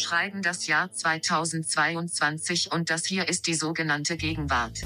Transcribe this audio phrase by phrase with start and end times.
[0.00, 4.80] schreiben das Jahr 2022 und das hier ist die sogenannte Gegenwart.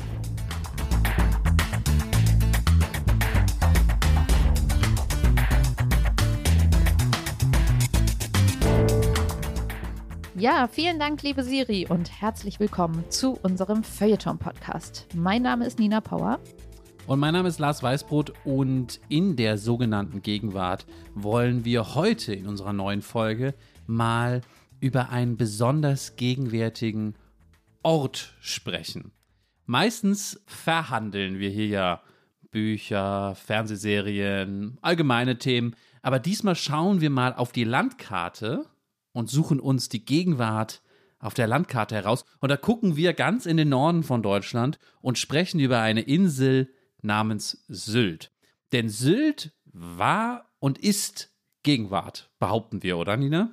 [10.36, 15.06] Ja, vielen Dank, liebe Siri, und herzlich willkommen zu unserem Feuilleton-Podcast.
[15.14, 16.40] Mein Name ist Nina Power.
[17.06, 22.46] Und mein Name ist Lars Weißbrot und in der sogenannten Gegenwart wollen wir heute in
[22.46, 23.54] unserer neuen Folge
[23.86, 24.40] mal
[24.84, 27.14] über einen besonders gegenwärtigen
[27.82, 29.12] Ort sprechen.
[29.64, 32.02] Meistens verhandeln wir hier ja
[32.50, 38.66] Bücher, Fernsehserien, allgemeine Themen, aber diesmal schauen wir mal auf die Landkarte
[39.12, 40.82] und suchen uns die Gegenwart
[41.18, 42.26] auf der Landkarte heraus.
[42.40, 46.68] Und da gucken wir ganz in den Norden von Deutschland und sprechen über eine Insel
[47.00, 48.32] namens Sylt.
[48.72, 53.50] Denn Sylt war und ist Gegenwart, behaupten wir, oder Nina?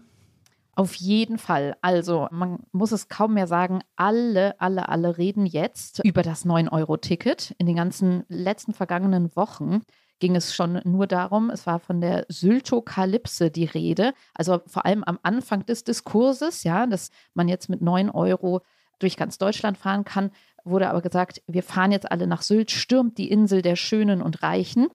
[0.82, 1.76] Auf jeden Fall.
[1.82, 7.54] Also man muss es kaum mehr sagen, alle, alle, alle reden jetzt über das 9-Euro-Ticket.
[7.60, 9.82] In den ganzen letzten vergangenen Wochen
[10.18, 15.04] ging es schon nur darum, es war von der Syltokalypse die Rede, also vor allem
[15.04, 18.62] am Anfang des Diskurses, ja, dass man jetzt mit 9 Euro
[18.98, 20.32] durch ganz Deutschland fahren kann,
[20.64, 24.42] wurde aber gesagt, wir fahren jetzt alle nach Sylt, stürmt die Insel der Schönen und
[24.42, 24.88] Reichen.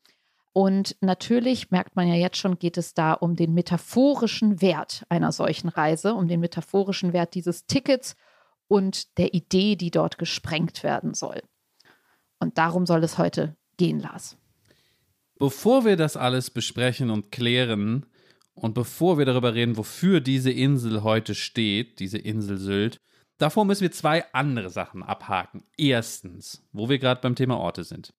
[0.57, 5.31] Und natürlich merkt man ja jetzt schon, geht es da um den metaphorischen Wert einer
[5.31, 8.17] solchen Reise, um den metaphorischen Wert dieses Tickets
[8.67, 11.43] und der Idee, die dort gesprengt werden soll.
[12.39, 14.39] Und darum soll es heute gehen, Lars.
[15.39, 18.07] Bevor wir das alles besprechen und klären
[18.55, 23.03] und bevor wir darüber reden, wofür diese Insel heute steht, diese Insel Sylt,
[23.37, 25.65] davor müssen wir zwei andere Sachen abhaken.
[25.77, 28.15] Erstens, wo wir gerade beim Thema Orte sind.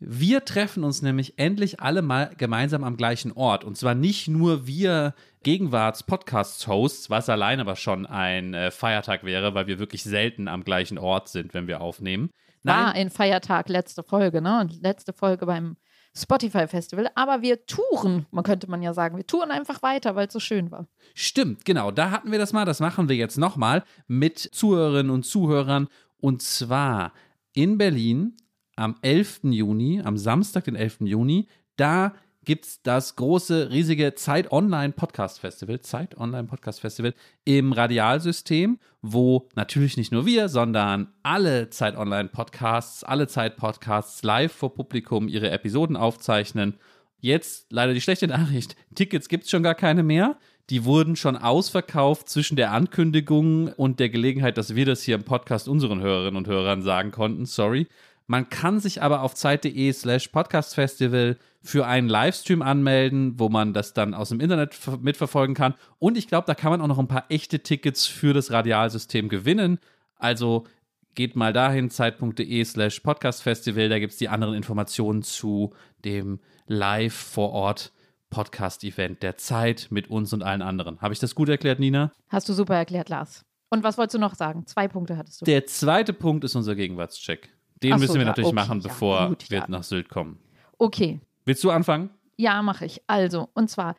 [0.00, 3.64] Wir treffen uns nämlich endlich alle mal gemeinsam am gleichen Ort.
[3.64, 9.66] Und zwar nicht nur wir Gegenwarts-Podcast-Hosts, was allein aber schon ein äh, Feiertag wäre, weil
[9.66, 12.30] wir wirklich selten am gleichen Ort sind, wenn wir aufnehmen.
[12.62, 12.76] Nein.
[12.76, 14.60] War ein Feiertag, letzte Folge, ne?
[14.60, 15.76] Und letzte Folge beim
[16.16, 20.26] Spotify Festival, aber wir touren, man könnte man ja sagen, wir touren einfach weiter, weil
[20.26, 20.88] es so schön war.
[21.14, 25.24] Stimmt, genau, da hatten wir das mal, das machen wir jetzt nochmal mit Zuhörerinnen und
[25.24, 25.88] Zuhörern
[26.18, 27.12] und zwar
[27.52, 28.36] in Berlin
[28.78, 29.40] am 11.
[29.44, 30.98] Juni, am Samstag, den 11.
[31.00, 37.12] Juni, da gibt es das große, riesige Zeit Online Podcast Festival, Zeit Online Podcast Festival
[37.44, 44.22] im Radialsystem, wo natürlich nicht nur wir, sondern alle Zeit Online Podcasts, alle Zeit Podcasts
[44.22, 46.78] live vor Publikum ihre Episoden aufzeichnen.
[47.20, 50.38] Jetzt leider die schlechte Nachricht: Tickets gibt es schon gar keine mehr.
[50.70, 55.24] Die wurden schon ausverkauft zwischen der Ankündigung und der Gelegenheit, dass wir das hier im
[55.24, 57.46] Podcast unseren Hörerinnen und Hörern sagen konnten.
[57.46, 57.88] Sorry.
[58.30, 63.94] Man kann sich aber auf zeit.de slash podcastfestival für einen Livestream anmelden, wo man das
[63.94, 65.74] dann aus dem Internet mitverfolgen kann.
[65.98, 69.30] Und ich glaube, da kann man auch noch ein paar echte Tickets für das Radialsystem
[69.30, 69.78] gewinnen.
[70.16, 70.66] Also
[71.14, 73.88] geht mal dahin, zeit.de slash podcastfestival.
[73.88, 75.72] Da gibt es die anderen Informationen zu
[76.04, 77.92] dem Live vor Ort
[78.28, 81.00] Podcast-Event der Zeit mit uns und allen anderen.
[81.00, 82.12] Habe ich das gut erklärt, Nina?
[82.28, 83.46] Hast du super erklärt, Lars.
[83.70, 84.66] Und was wolltest du noch sagen?
[84.66, 85.44] Zwei Punkte hattest du.
[85.46, 87.48] Der zweite Punkt ist unser Gegenwartscheck.
[87.82, 90.38] Den so, müssen wir ja, natürlich okay, machen, bevor ja, gut, wir nach Sylt kommen.
[90.78, 91.20] Okay.
[91.44, 92.10] Willst du anfangen?
[92.36, 93.02] Ja, mache ich.
[93.06, 93.96] Also, und zwar,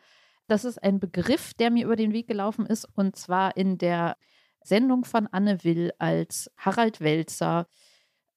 [0.48, 4.18] das ist ein Begriff, der mir über den Weg gelaufen ist, und zwar in der
[4.64, 7.68] Sendung von Anne Will als Harald Welzer,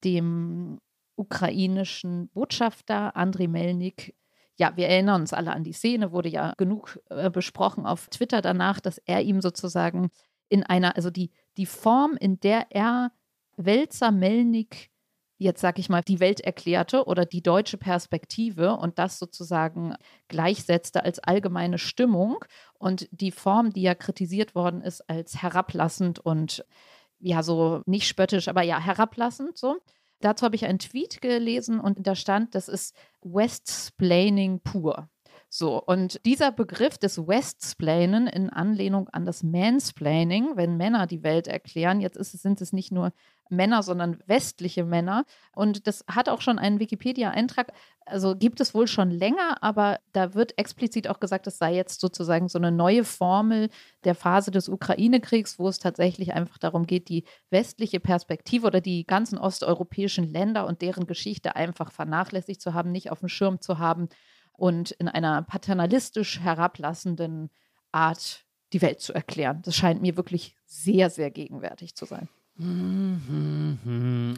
[0.05, 0.81] dem
[1.17, 4.15] ukrainischen Botschafter Andriy Melnik.
[4.57, 8.41] Ja, wir erinnern uns alle an die Szene, wurde ja genug äh, besprochen auf Twitter
[8.43, 10.11] danach, dass er ihm sozusagen
[10.49, 13.13] in einer, also die, die Form, in der er
[13.57, 14.91] Welzer Melnik
[15.43, 19.95] jetzt sage ich mal, die Welt erklärte oder die deutsche Perspektive und das sozusagen
[20.29, 22.45] gleichsetzte als allgemeine Stimmung
[22.79, 26.65] und die Form, die ja kritisiert worden ist, als herablassend und
[27.19, 29.77] ja, so nicht spöttisch, aber ja, herablassend so.
[30.21, 35.09] Dazu habe ich einen Tweet gelesen und da stand, das ist Westsplaining pur.
[35.55, 41.47] So, und dieser Begriff des Westsplainen in Anlehnung an das Mansplaining, wenn Männer die Welt
[41.47, 43.13] erklären, jetzt ist, sind es nicht nur
[43.51, 45.27] Männer, sondern westliche Männer.
[45.55, 47.71] Und das hat auch schon einen Wikipedia-Eintrag,
[48.07, 52.01] also gibt es wohl schon länger, aber da wird explizit auch gesagt, es sei jetzt
[52.01, 53.69] sozusagen so eine neue Formel
[54.05, 59.05] der Phase des Ukraine-Kriegs, wo es tatsächlich einfach darum geht, die westliche Perspektive oder die
[59.05, 63.79] ganzen osteuropäischen Länder und deren Geschichte einfach vernachlässigt zu haben, nicht auf dem Schirm zu
[63.79, 64.09] haben
[64.63, 67.51] und in einer paternalistisch herablassenden
[67.91, 69.61] Art die Welt zu erklären.
[69.65, 72.29] Das scheint mir wirklich sehr, sehr gegenwärtig zu sein.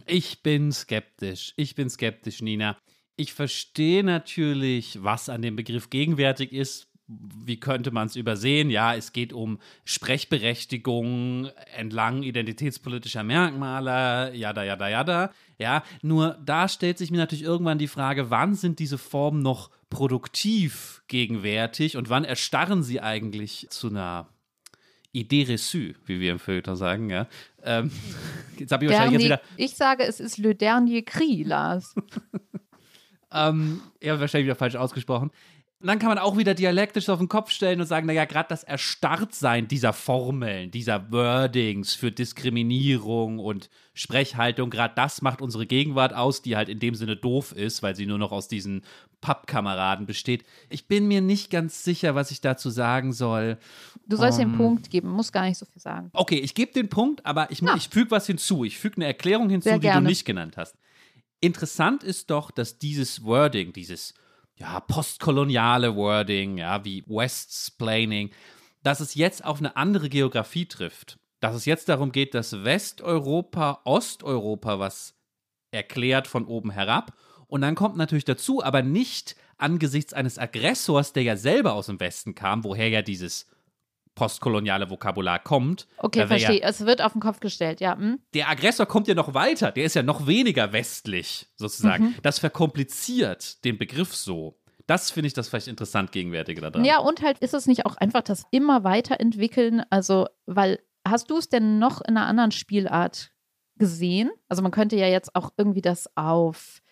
[0.07, 1.53] Ich bin skeptisch.
[1.57, 2.79] Ich bin skeptisch, Nina.
[3.17, 8.71] Ich verstehe natürlich, was an dem Begriff gegenwärtig ist, wie könnte man es übersehen?
[8.71, 15.31] Ja, es geht um Sprechberechtigung entlang identitätspolitischer Merkmale, jada, jada, jada.
[15.59, 19.71] Ja, nur da stellt sich mir natürlich irgendwann die Frage, wann sind diese Formen noch
[19.89, 24.29] produktiv gegenwärtig und wann erstarren sie eigentlich zu einer
[25.13, 27.29] Idee reçue, wie wir im Feuilleton sagen, ja.
[27.63, 27.91] Ähm,
[28.59, 29.41] jetzt habe ich wahrscheinlich jetzt wieder.
[29.57, 31.95] Ich sage, es ist Le Dernier Cri, Lars.
[33.33, 35.31] ähm, hat wahrscheinlich wieder falsch ausgesprochen.
[35.85, 38.49] Und dann kann man auch wieder dialektisch auf den Kopf stellen und sagen, naja, gerade
[38.49, 46.15] das Erstarrtsein dieser Formeln, dieser Wordings für Diskriminierung und Sprechhaltung, gerade das macht unsere Gegenwart
[46.15, 48.81] aus, die halt in dem Sinne doof ist, weil sie nur noch aus diesen
[49.21, 50.47] Pappkameraden besteht.
[50.71, 53.59] Ich bin mir nicht ganz sicher, was ich dazu sagen soll.
[54.07, 56.09] Du sollst um, den Punkt geben, muss gar nicht so viel sagen.
[56.15, 57.77] Okay, ich gebe den Punkt, aber ich, ja.
[57.77, 58.65] ich füge was hinzu.
[58.65, 60.79] Ich füge eine Erklärung hinzu, die du nicht genannt hast.
[61.43, 64.15] Interessant ist doch, dass dieses Wording, dieses
[64.57, 68.31] ja, postkoloniale Wording, ja, wie Westsplaining,
[68.83, 71.19] dass es jetzt auf eine andere Geografie trifft.
[71.41, 75.15] Dass es jetzt darum geht, dass Westeuropa, Osteuropa was
[75.71, 77.13] erklärt von oben herab.
[77.47, 82.01] Und dann kommt natürlich dazu, aber nicht angesichts eines Aggressors, der ja selber aus dem
[82.01, 83.47] Westen kam, woher ja dieses
[84.15, 85.87] postkoloniale Vokabular kommt.
[85.99, 86.61] Okay, verstehe.
[86.61, 87.97] Ja, es wird auf den Kopf gestellt, ja.
[87.97, 88.21] Hm?
[88.35, 89.73] Der Aggressor kommt ja noch weiter.
[89.73, 92.05] Der ist ja noch weniger westlich, sozusagen.
[92.05, 92.15] Mhm.
[92.23, 94.61] Das verkompliziert den Begriff so.
[94.87, 96.85] Das finde ich das vielleicht interessant Gegenwärtige daran.
[96.85, 99.83] Ja, und halt ist es nicht auch einfach das immer weiterentwickeln?
[99.91, 103.33] Also, weil hast du es denn noch in einer anderen Spielart
[103.77, 104.31] gesehen?
[104.49, 106.83] Also, man könnte ja jetzt auch irgendwie das auf,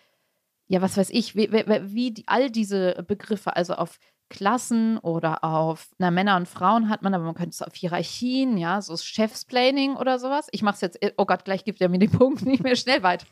[0.69, 3.99] ja, was weiß ich, wie, wie, wie die, all diese Begriffe, also auf
[4.33, 8.57] Klassen oder auf, na, Männer und Frauen hat man, aber man könnte es auf Hierarchien,
[8.57, 10.49] ja, so Chefsplaining oder sowas.
[10.53, 13.03] Ich mache es jetzt, oh Gott, gleich gibt er mir den Punkt nicht mehr schnell
[13.03, 13.27] weiter.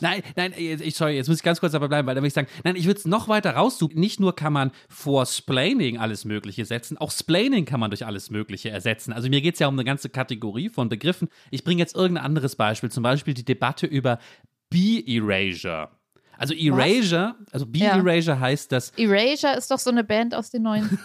[0.00, 2.32] Nein, nein, ich, sorry, jetzt muss ich ganz kurz dabei bleiben, weil da will ich
[2.32, 3.98] sagen, nein, ich würde es noch weiter raussuchen.
[3.98, 8.30] Nicht nur kann man vor Splaining alles Mögliche setzen, auch Splaining kann man durch alles
[8.30, 9.12] Mögliche ersetzen.
[9.12, 11.28] Also mir geht es ja um eine ganze Kategorie von Begriffen.
[11.50, 14.20] Ich bringe jetzt irgendein anderes Beispiel, zum Beispiel die Debatte über
[14.70, 15.88] B-Erasure.
[16.38, 17.52] Also Erasure, Was?
[17.52, 18.40] also B-Erasure ja.
[18.40, 18.90] heißt, dass.
[18.96, 20.98] Erasure ist doch so eine Band aus den 90ern.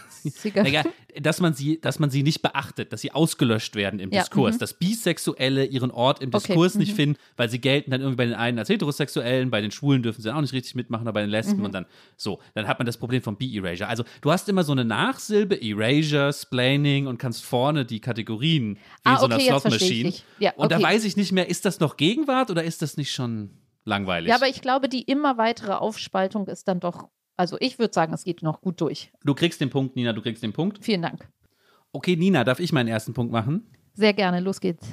[0.64, 0.84] naja,
[1.20, 4.56] dass man, sie, dass man sie nicht beachtet, dass sie ausgelöscht werden im ja, Diskurs,
[4.56, 4.60] mhm.
[4.60, 6.96] dass Bisexuelle ihren Ort im Diskurs okay, nicht mhm.
[6.96, 10.22] finden, weil sie gelten dann irgendwie bei den einen als Heterosexuellen, bei den Schwulen dürfen
[10.22, 11.66] sie auch nicht richtig mitmachen, aber bei den Lesben mhm.
[11.66, 11.86] und dann
[12.18, 12.40] so.
[12.54, 13.88] Dann hat man das Problem von B-Erasure.
[13.88, 18.80] Also du hast immer so eine Nachsilbe, Erasure, Splaining und kannst vorne die Kategorien wie
[19.04, 20.14] ah, so einer Slot Machine.
[20.40, 20.62] Ja, okay.
[20.62, 23.52] Und da weiß ich nicht mehr, ist das noch Gegenwart oder ist das nicht schon
[23.86, 24.30] langweilig.
[24.30, 28.14] Ja, aber ich glaube, die immer weitere Aufspaltung ist dann doch, also ich würde sagen,
[28.14, 29.12] es geht noch gut durch.
[29.24, 30.84] Du kriegst den Punkt, Nina, du kriegst den Punkt.
[30.84, 31.28] Vielen Dank.
[31.92, 33.68] Okay, Nina, darf ich meinen ersten Punkt machen?
[33.94, 34.88] Sehr gerne, los geht's.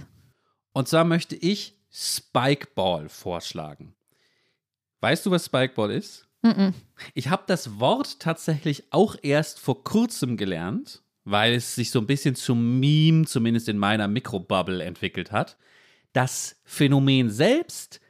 [0.73, 3.94] Und zwar möchte ich Spikeball vorschlagen.
[5.00, 6.29] Weißt du, was Spikeball ist?
[6.43, 6.73] Mm, -mm.
[7.14, 12.06] Ich habe das Wort tatsächlich auch erst vor kurzem gelernt, weil es sich so ein
[12.06, 15.56] bisschen zum Meme, zumindest in meiner Mikrobubble, entwickelt hat.
[16.12, 18.00] Das Phänomen selbst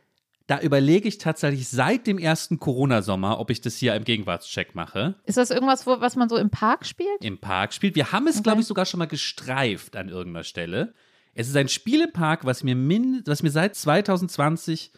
[0.48, 5.14] da überlege ich tatsächlich seit dem ersten Corona-Sommer, ob ich das hier im Gegenwartscheck mache.
[5.26, 7.22] Ist das irgendwas, wo, was man so im Park spielt?
[7.22, 7.94] Im Park spielt.
[7.94, 8.44] Wir haben es, okay.
[8.44, 10.94] glaube ich, sogar schon mal gestreift an irgendeiner Stelle.
[11.34, 14.90] Es ist ein Spielepark, was mir, min was mir seit 2020,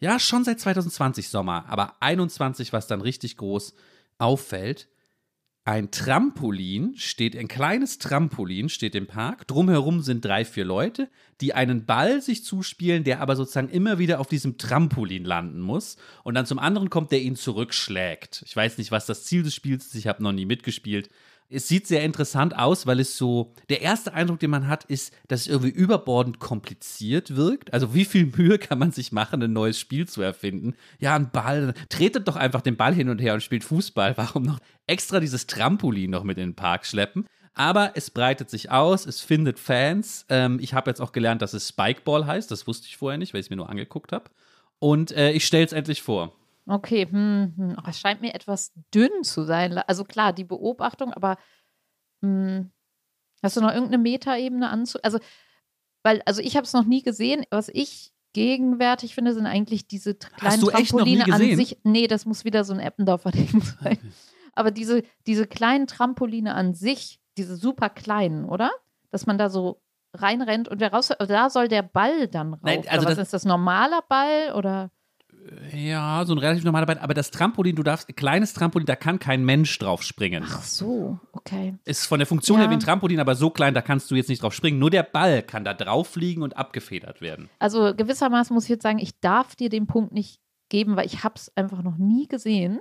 [0.00, 3.74] ja, schon seit 2020 Sommer, aber 21 was dann richtig groß
[4.18, 4.88] auffällt
[5.64, 9.46] ein Trampolin steht, ein kleines Trampolin steht im Park.
[9.46, 11.08] Drumherum sind drei, vier Leute,
[11.40, 15.98] die einen Ball sich zuspielen, der aber sozusagen immer wieder auf diesem Trampolin landen muss.
[16.24, 18.42] Und dann zum anderen kommt, der ihn zurückschlägt.
[18.44, 19.94] Ich weiß nicht, was das Ziel des Spiels ist.
[19.94, 21.10] Ich habe noch nie mitgespielt
[21.48, 25.12] es sieht sehr interessant aus, weil es so, der erste Eindruck, den man hat, ist,
[25.28, 27.72] dass es irgendwie überbordend kompliziert wirkt.
[27.72, 30.74] Also wie viel Mühe kann man sich machen, ein neues Spiel zu erfinden?
[30.98, 34.16] Ja, ein Ball, tretet doch einfach den Ball hin und her und spielt Fußball.
[34.16, 37.26] Warum noch extra dieses Trampolin noch mit in den Park schleppen?
[37.54, 40.24] Aber es breitet sich aus, es findet Fans.
[40.30, 42.50] Ähm, ich habe jetzt auch gelernt, dass es Spikeball heißt.
[42.50, 44.30] Das wusste ich vorher nicht, weil ich es mir nur angeguckt habe.
[44.78, 46.34] Und äh, ich stelle es endlich vor.
[46.66, 47.76] Okay, hm, hm.
[47.78, 49.76] Oh, es scheint mir etwas dünn zu sein.
[49.78, 51.36] Also klar, die Beobachtung, aber
[52.22, 52.70] hm,
[53.42, 54.98] hast du noch irgendeine Metaebene anzu...
[55.02, 55.18] Also,
[56.04, 57.44] weil, also ich habe es noch nie gesehen.
[57.50, 61.78] Was ich gegenwärtig finde, sind eigentlich diese kleinen Trampoline an sich.
[61.84, 63.98] Nee, das muss wieder so ein Eppendorfer Ding sein.
[64.54, 68.70] Aber diese, diese kleinen Trampoline an sich, diese super kleinen, oder?
[69.10, 69.80] Dass man da so
[70.14, 72.62] reinrennt und wer raus, da soll der Ball dann rauf.
[72.62, 74.90] Nein, also was das, ist das normaler Ball oder?
[75.72, 76.98] Ja, so ein relativ normaler Ball.
[76.98, 80.44] Aber das Trampolin, du darfst, kleines Trampolin, da kann kein Mensch drauf springen.
[80.46, 81.74] Ach so, okay.
[81.84, 82.64] Ist von der Funktion ja.
[82.64, 84.78] her wie ein Trampolin, aber so klein, da kannst du jetzt nicht drauf springen.
[84.78, 87.48] Nur der Ball kann da drauf fliegen und abgefedert werden.
[87.58, 91.24] Also gewissermaßen muss ich jetzt sagen, ich darf dir den Punkt nicht geben, weil ich
[91.24, 92.78] habe es einfach noch nie gesehen.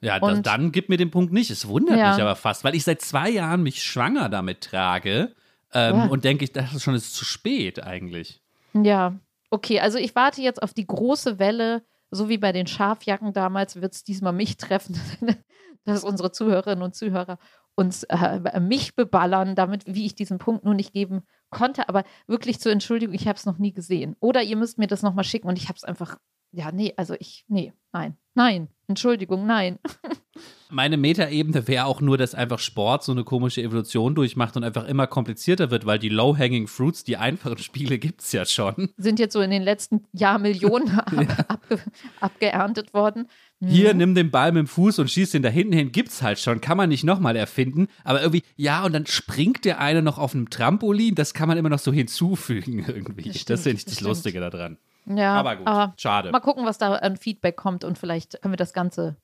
[0.00, 1.50] Ja, da, Und- dann gib mir den Punkt nicht.
[1.50, 2.12] Es wundert Ja.
[2.12, 5.34] mich aber fast, weil ich seit zwei Jahren mich schwanger damit trage
[5.72, 6.04] ähm, Ja.
[6.06, 8.42] und denke, ich, das ist schon ist zu spät eigentlich.
[8.74, 9.14] Ja,
[9.50, 13.80] okay, also ich warte jetzt auf die große Welle, so wie bei den Schafjacken damals,
[13.80, 14.98] wird es diesmal mich treffen,
[15.84, 17.38] dass unsere Zuhörerinnen und Zuhörer
[17.76, 21.88] uns äh, mich beballern, damit, wie ich diesen Punkt nur nicht geben konnte.
[21.88, 24.16] Aber wirklich zur Entschuldigung, ich habe es noch nie gesehen.
[24.20, 26.18] Oder ihr müsst mir das nochmal schicken und ich habe es einfach,
[26.52, 29.78] ja, nee, also ich, nee, nein, nein, Entschuldigung, nein.
[30.70, 34.88] Meine Metaebene wäre auch nur, dass einfach Sport so eine komische Evolution durchmacht und einfach
[34.88, 38.90] immer komplizierter wird, weil die Low-Hanging Fruits, die einfachen Spiele gibt es ja schon.
[38.96, 41.12] Sind jetzt so in den letzten Jahrmillionen ab,
[41.48, 41.78] abge,
[42.20, 43.28] abgeerntet worden.
[43.60, 43.68] Mhm.
[43.68, 46.40] Hier, nimm den Ball mit dem Fuß und schieß den da hinten hin, gibt's halt
[46.40, 47.86] schon, kann man nicht nochmal erfinden.
[48.02, 51.56] Aber irgendwie, ja, und dann springt der eine noch auf einem Trampolin, das kann man
[51.56, 53.28] immer noch so hinzufügen irgendwie.
[53.28, 54.02] Das, stimmt, finde ich das das.
[54.02, 54.78] Lustige daran.
[55.06, 56.30] Ja, Aber gut, schade.
[56.30, 59.16] Mal gucken, was da an Feedback kommt und vielleicht können wir das Ganze,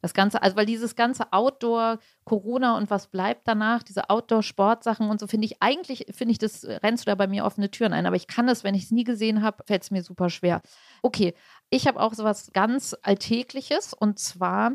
[0.00, 5.20] das Ganze, also weil dieses ganze Outdoor, Corona und was bleibt danach, diese Outdoor-Sportsachen und
[5.20, 8.06] so, finde ich eigentlich, finde ich, das rennst du da bei mir offene Türen ein.
[8.06, 10.62] Aber ich kann das, wenn ich es nie gesehen habe, fällt es mir super schwer.
[11.02, 11.34] Okay,
[11.70, 14.72] ich habe auch sowas ganz Alltägliches und zwar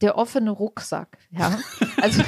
[0.00, 1.18] der offene Rucksack.
[1.30, 1.58] Ja,
[2.02, 2.22] also.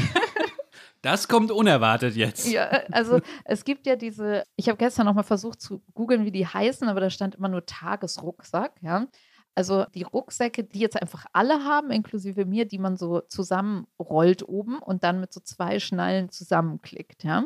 [1.03, 2.49] Das kommt unerwartet jetzt.
[2.51, 6.33] Ja, also es gibt ja diese, ich habe gestern noch mal versucht zu googeln, wie
[6.33, 9.07] die heißen, aber da stand immer nur Tagesrucksack, ja.
[9.55, 14.79] Also die Rucksäcke, die jetzt einfach alle haben, inklusive mir, die man so zusammenrollt oben
[14.81, 17.45] und dann mit so zwei Schnallen zusammenklickt, ja.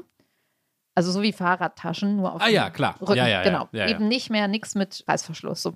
[0.95, 2.97] Also so wie Fahrradtaschen, nur auf Ah dem ja, klar.
[3.01, 3.15] Rücken.
[3.15, 3.43] Ja, ja, ja.
[3.43, 3.69] genau.
[3.73, 3.91] Ja, ja.
[3.95, 5.63] Eben nicht mehr nichts mit Reißverschluss.
[5.63, 5.75] So.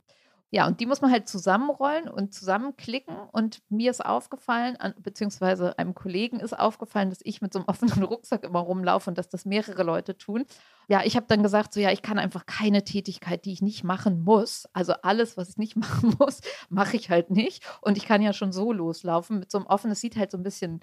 [0.54, 3.16] Ja, und die muss man halt zusammenrollen und zusammenklicken.
[3.32, 7.66] Und mir ist aufgefallen, an, beziehungsweise einem Kollegen ist aufgefallen, dass ich mit so einem
[7.68, 10.44] offenen Rucksack immer rumlaufe und dass das mehrere Leute tun.
[10.86, 13.82] Ja, ich habe dann gesagt, so ja, ich kann einfach keine Tätigkeit, die ich nicht
[13.82, 14.68] machen muss.
[14.72, 17.64] Also alles, was ich nicht machen muss, mache ich halt nicht.
[17.80, 20.38] Und ich kann ja schon so loslaufen mit so einem offenen, es sieht halt so
[20.38, 20.78] ein bisschen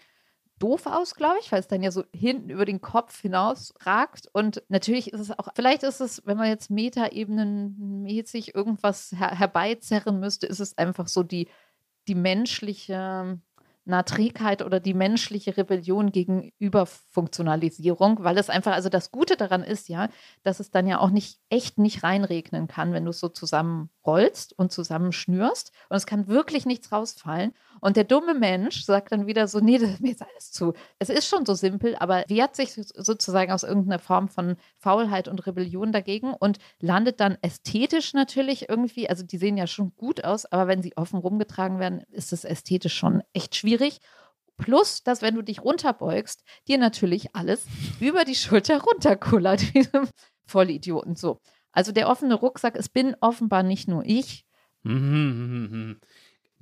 [0.62, 4.28] doof aus, glaube ich, weil es dann ja so hinten über den Kopf hinaus ragt.
[4.34, 10.20] Und natürlich ist es auch, vielleicht ist es, wenn man jetzt metaebenenmäßig irgendwas her herbeizerren
[10.20, 11.48] müsste, ist es einfach so die,
[12.08, 13.40] die menschliche
[13.84, 19.64] na, Trägheit oder die menschliche Rebellion gegen Überfunktionalisierung, weil es einfach, also das Gute daran
[19.64, 20.10] ist ja,
[20.44, 24.58] dass es dann ja auch nicht echt nicht reinregnen kann, wenn du es so zusammenrollst
[24.58, 27.54] und zusammenschnürst und es kann wirklich nichts rausfallen.
[27.82, 30.74] Und der dumme Mensch sagt dann wieder so, nee, das ist mir jetzt alles zu.
[31.00, 35.46] Es ist schon so simpel, aber wehrt sich sozusagen aus irgendeiner Form von Faulheit und
[35.48, 40.46] Rebellion dagegen und landet dann ästhetisch natürlich irgendwie, also die sehen ja schon gut aus,
[40.46, 44.00] aber wenn sie offen rumgetragen werden, ist es ästhetisch schon echt schwierig.
[44.58, 47.66] Plus, dass wenn du dich runterbeugst, dir natürlich alles
[48.00, 50.08] über die Schulter runterkullert, diesem
[50.46, 51.16] Vollidioten.
[51.16, 51.40] So.
[51.72, 54.46] Also der offene Rucksack, es bin offenbar nicht nur ich.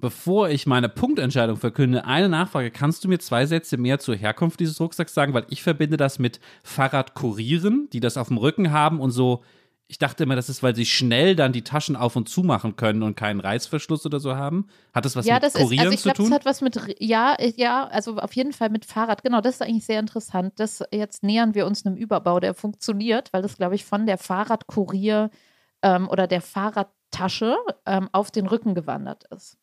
[0.01, 2.71] Bevor ich meine Punktentscheidung verkünde, eine Nachfrage.
[2.71, 5.33] Kannst du mir zwei Sätze mehr zur Herkunft dieses Rucksacks sagen?
[5.33, 9.43] Weil ich verbinde das mit Fahrradkurieren, die das auf dem Rücken haben und so.
[9.87, 12.77] Ich dachte immer, das ist, weil sie schnell dann die Taschen auf und zu machen
[12.77, 14.67] können und keinen Reißverschluss oder so haben.
[14.93, 16.33] Hat das was ja, mit das ist, Kurieren also ich zu glaube, das tun?
[16.33, 19.23] hat was mit, ja, ja, also auf jeden Fall mit Fahrrad.
[19.23, 20.53] Genau, das ist eigentlich sehr interessant.
[20.57, 24.17] Das, jetzt nähern wir uns einem Überbau, der funktioniert, weil das, glaube ich, von der
[24.17, 25.29] Fahrradkurier
[25.81, 29.57] ähm, oder der Fahrradtasche ähm, auf den Rücken gewandert ist.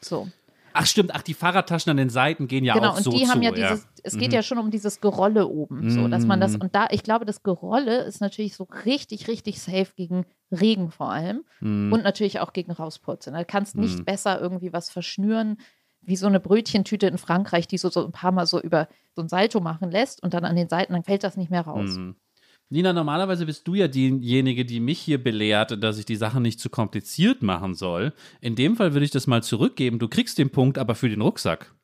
[0.00, 0.28] So.
[0.74, 3.24] Ach stimmt, ach, die Fahrradtaschen an den Seiten gehen ja genau, auch und so die
[3.24, 3.30] zu.
[3.30, 3.72] haben ja ja.
[3.72, 4.34] dieses, es geht Mhm.
[4.34, 6.60] ja schon um dieses Gerolle oben, so, dass man das, Mhm.
[6.62, 11.10] und da, ich glaube, das Gerolle ist natürlich so richtig, richtig safe gegen Regen vor
[11.10, 11.92] allem Mhm.
[11.92, 13.34] und natürlich auch gegen Rauspurzeln.
[13.34, 14.04] Du kannst nicht Mhm.
[14.04, 15.56] besser irgendwie was verschnüren,
[16.02, 19.22] wie so eine Brötchentüte in Frankreich, die so, so ein paar Mal so über so
[19.22, 21.96] ein Salto machen lässt und dann an den Seiten, dann fällt das nicht mehr raus.
[21.96, 22.14] Mhm.
[22.70, 26.60] Nina, normalerweise bist du ja diejenige, die mich hier belehrt, dass ich die Sache nicht
[26.60, 28.12] zu kompliziert machen soll.
[28.42, 29.98] In dem Fall würde ich das mal zurückgeben.
[29.98, 31.74] Du kriegst den Punkt, aber für den Rucksack.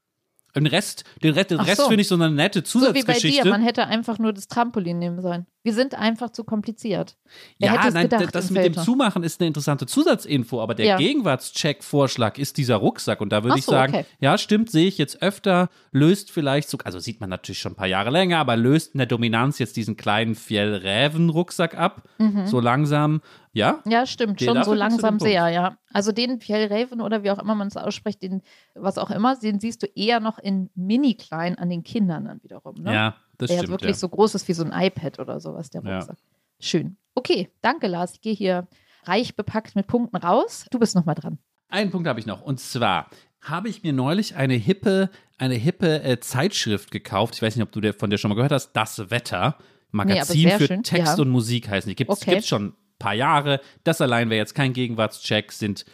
[0.56, 1.88] Den Rest, den Rest, den Rest so.
[1.88, 3.42] finde ich so eine nette So wie bei Zusatzgeschichte.
[3.42, 5.46] dir, man hätte einfach nur das Trampolin nehmen sollen.
[5.64, 7.16] Wir sind einfach zu kompliziert.
[7.58, 8.84] Wer ja, nein, gedacht das mit dem Filter?
[8.84, 10.96] Zumachen ist eine interessante Zusatzinfo, aber der Ja.
[10.98, 13.20] Gegenwartscheck-Vorschlag ist dieser Rucksack.
[13.20, 14.04] Und da würde Ach ich so, sagen, okay.
[14.20, 17.76] ja, stimmt, sehe ich jetzt öfter, löst vielleicht so, also sieht man natürlich schon ein
[17.76, 22.02] paar Jahre länger, aber löst in der Dominanz jetzt diesen kleinen Fjellräven-Rucksack ab.
[22.18, 22.46] Mhm.
[22.46, 23.22] So langsam.
[23.54, 25.78] Ja, Ja, stimmt, Den- schon so langsam sehr, ja.
[25.92, 28.42] Also den Fjellraven oder wie auch immer man es ausspricht, den,
[28.74, 32.74] was auch immer, den siehst du eher noch in mini-klein an den Kindern dann wiederum.
[32.82, 32.92] Ne?
[32.92, 33.70] ja, das der stimmt.
[33.70, 33.96] wirklich ja.
[33.96, 35.98] so groß ist wie so ein iPad oder sowas, der Ja.
[35.98, 36.16] Rucksack.
[36.60, 36.96] Schön.
[37.14, 38.14] Okay, danke Lars.
[38.14, 38.66] Ich gehe hier
[39.04, 40.66] reich bepackt mit Punkten raus.
[40.70, 41.38] Du bist nochmal dran.
[41.68, 42.42] Einen Punkt habe ich noch.
[42.42, 43.08] Und zwar
[43.40, 47.34] habe ich mir neulich eine hippe, eine hippe äh, Zeitschrift gekauft.
[47.36, 48.72] Ich weiß nicht, ob du der, von der schon mal gehört hast.
[48.72, 49.58] Das Wetter.
[49.90, 51.22] Magazin sehr für schön, Text ja.
[51.22, 51.94] und Musik heißen die.
[51.94, 52.42] Gibt es Okay.
[52.42, 53.60] schon paar Jahre.
[53.84, 55.84] Das allein wäre jetzt kein Gegenwartscheck, sind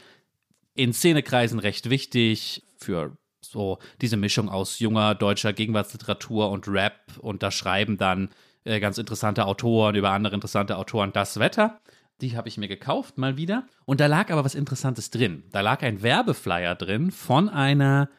[0.74, 7.42] in Szenekreisen recht wichtig für so diese Mischung aus junger deutscher Gegenwartsliteratur und Rap und
[7.42, 8.30] da schreiben dann
[8.64, 11.80] äh, ganz interessante Autoren über andere interessante Autoren das Wetter.
[12.20, 13.66] Die habe ich mir gekauft, mal wieder.
[13.86, 15.44] Und da lag aber was Interessantes drin.
[15.52, 18.10] Da lag ein Werbeflyer drin von einer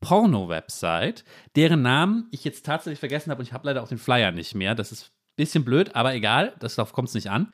[0.00, 4.32] Porno-Website, deren Namen ich jetzt tatsächlich vergessen habe und ich habe leider auch den Flyer
[4.32, 4.74] nicht mehr.
[4.74, 7.52] Das ist ein bisschen blöd, aber egal, darauf kommt es nicht an.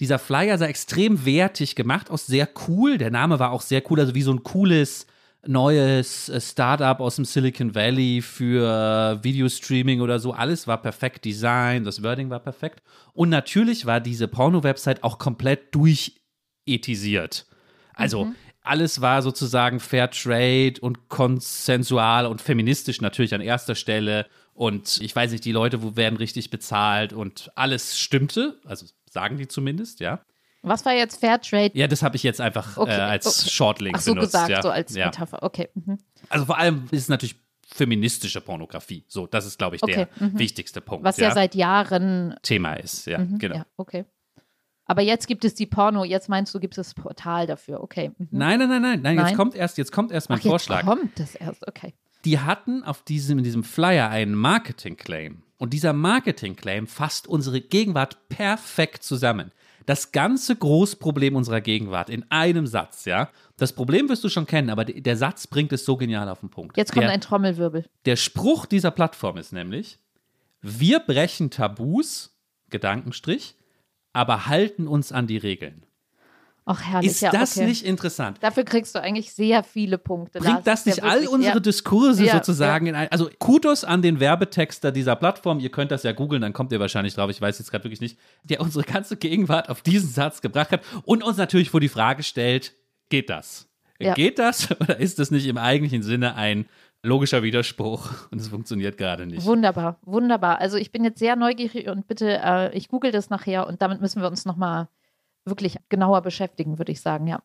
[0.00, 2.98] Dieser Flyer sah extrem wertig gemacht aus, sehr cool.
[2.98, 5.06] Der Name war auch sehr cool, also wie so ein cooles
[5.46, 10.32] neues äh, Startup aus dem Silicon Valley für Videostreaming oder so.
[10.32, 12.82] Alles war perfekt designt, das Wording war perfekt.
[13.12, 17.46] Und natürlich war diese Porno-Website auch komplett durchethisiert.
[17.94, 18.34] Also mhm.
[18.62, 24.26] alles war sozusagen Fair Trade und konsensual und feministisch natürlich an erster Stelle.
[24.54, 28.60] Und ich weiß nicht, die Leute werden richtig bezahlt und alles stimmte.
[28.64, 30.20] Also sagen die zumindest, ja.
[30.62, 31.76] Was war jetzt Fairtrade?
[31.76, 32.96] Ja, das habe ich jetzt einfach okay.
[32.96, 33.50] äh, als okay.
[33.50, 34.32] Shortlink Ach so benutzt.
[34.32, 34.62] gesagt, ja.
[34.62, 35.06] so als ja.
[35.06, 35.42] Metapher.
[35.42, 35.68] Okay.
[35.74, 35.98] Mhm.
[36.28, 39.04] Also vor allem ist es natürlich feministische Pornografie.
[39.08, 40.06] So, das ist, glaube ich, okay.
[40.20, 40.38] der mhm.
[40.38, 41.04] wichtigste Punkt.
[41.04, 41.28] Was ja.
[41.28, 41.34] ja.
[41.34, 43.38] seit Jahren Thema ist, ja, mhm.
[43.38, 43.56] genau.
[43.56, 44.04] Ja, okay.
[44.84, 48.12] Aber jetzt gibt es die Porno, jetzt meinst du, gibt es das Portal dafür, okay.
[48.18, 48.28] Mhm.
[48.30, 50.78] Nein, nein, nein, nein, nein, jetzt kommt erst, jetzt kommt erst mein Ach, Vorschlag.
[50.78, 51.94] Jetzt kommt das erst, okay.
[52.24, 55.42] Die hatten auf diesem, in diesem Flyer einen Marketing-Claim.
[55.58, 59.52] Und dieser Marketing-Claim fasst unsere Gegenwart perfekt zusammen
[59.86, 63.30] das ganze Großproblem unserer Gegenwart in einem Satz, ja.
[63.56, 66.50] Das Problem wirst du schon kennen, aber der Satz bringt es so genial auf den
[66.50, 66.76] Punkt.
[66.76, 67.84] Jetzt kommt der, ein Trommelwirbel.
[68.04, 69.98] Der Spruch dieser Plattform ist nämlich:
[70.60, 72.36] Wir brechen Tabus,
[72.70, 73.56] Gedankenstrich,
[74.12, 75.84] aber halten uns an die Regeln.
[76.64, 77.10] Ach, herrlich.
[77.10, 77.66] Ist das okay.
[77.66, 78.38] nicht interessant?
[78.40, 80.38] Dafür kriegst du eigentlich sehr viele Punkte.
[80.38, 81.60] Bringt das nicht all unsere ja.
[81.60, 82.90] Diskurse ja, sozusagen ja.
[82.90, 83.08] in ein.
[83.10, 85.58] Also Kudos an den Werbetexter dieser Plattform.
[85.58, 87.30] Ihr könnt das ja googeln, dann kommt ihr wahrscheinlich drauf.
[87.30, 90.82] Ich weiß jetzt gerade wirklich nicht, der unsere ganze Gegenwart auf diesen Satz gebracht hat
[91.04, 92.74] und uns natürlich vor die Frage stellt:
[93.08, 93.68] Geht das?
[94.14, 96.66] Geht das oder ist das nicht im eigentlichen Sinne ein
[97.02, 99.44] logischer Widerspruch und es funktioniert gerade nicht.
[99.44, 100.60] Wunderbar, wunderbar.
[100.60, 104.00] Also ich bin jetzt sehr neugierig und bitte, äh, ich google das nachher und damit
[104.00, 104.88] müssen wir uns nochmal
[105.44, 107.42] wirklich genauer beschäftigen, würde ich sagen, ja.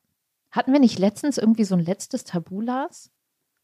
[0.51, 3.11] Hatten wir nicht letztens irgendwie so ein letztes Tabu, Lars?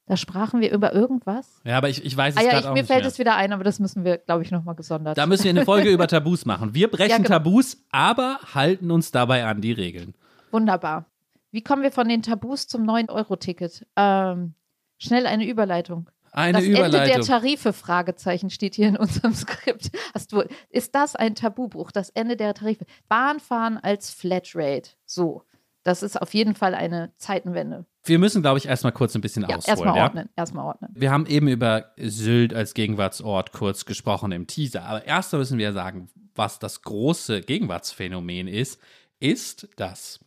[0.06, 1.62] Da sprachen wir über irgendwas.
[1.63, 3.08] Ja, aber ich, ich weiß es ah, ja, ich, auch Mir fällt mehr.
[3.08, 5.17] es wieder ein, aber das müssen wir, glaube ich, nochmal gesondert.
[5.17, 6.74] Da müssen wir eine Folge über Tabus machen.
[6.74, 7.30] Wir brechen ja, genau.
[7.30, 10.13] Tabus, aber halten uns dabei an die Regeln.
[10.52, 11.06] Wunderbar.
[11.52, 13.86] Wie kommen wir von den Tabus zum 9-Euro-Ticket?
[13.96, 14.56] Ähm,
[14.98, 16.10] schnell eine Überleitung.
[16.34, 17.00] Eine das Überleitung.
[17.00, 19.91] Ende der Tarife, Fragezeichen, steht hier in unserem Skript.
[20.30, 22.86] Du, ist das ein Tabubruch, das Ende der Tarife?
[23.08, 24.91] Bahnfahren als Flatrate.
[25.06, 25.43] So.
[25.84, 27.86] Das ist auf jeden Fall eine Zeitenwende.
[28.06, 29.65] Wir müssen, glaube ich, erstmal kurz ein bisschen ja, ausholen.
[29.67, 30.04] Erstmal ja?
[30.04, 30.91] ordnen, erstmal ordnen.
[30.96, 34.86] Wir haben eben über Sylt als Gegenwartsort kurz gesprochen im Teaser.
[34.86, 38.80] Aber erst müssen wir sagen, was das große Gegenwartsphänomen ist,
[39.19, 40.19] ist, dass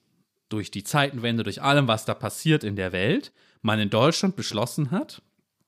[0.49, 4.91] durch die Zeitenwende, durch allem, was da passiert in der Welt, man in Deutschland beschlossen
[4.91, 5.23] hat,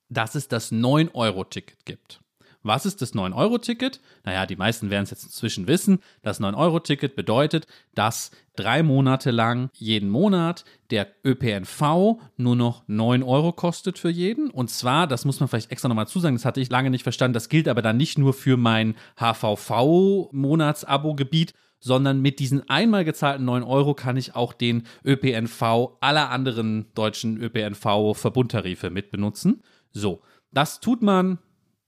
[0.09, 2.21] dass es das 9-Euro-Ticket gibt.
[2.61, 4.01] Was ist das 9-Euro-Ticket?
[4.25, 5.99] Naja, die meisten werden es jetzt inzwischen wissen.
[6.23, 13.53] Das 9-Euro-Ticket bedeutet, dass drei Monate lang jeden Monat der ÖPNV nur noch 9 Euro
[13.53, 14.49] kostet für jeden.
[14.49, 17.33] Und zwar, das muss man vielleicht extra nochmal zusagen, das hatte ich lange nicht verstanden,
[17.33, 23.63] das gilt aber dann nicht nur für mein HVV-Monatsabo-Gebiet, sondern mit diesen einmal gezahlten 9
[23.63, 25.61] Euro kann ich auch den ÖPNV
[26.01, 29.63] aller anderen deutschen ÖPNV-Verbundtarife mitbenutzen.
[29.91, 30.21] So,
[30.51, 31.39] das tut man,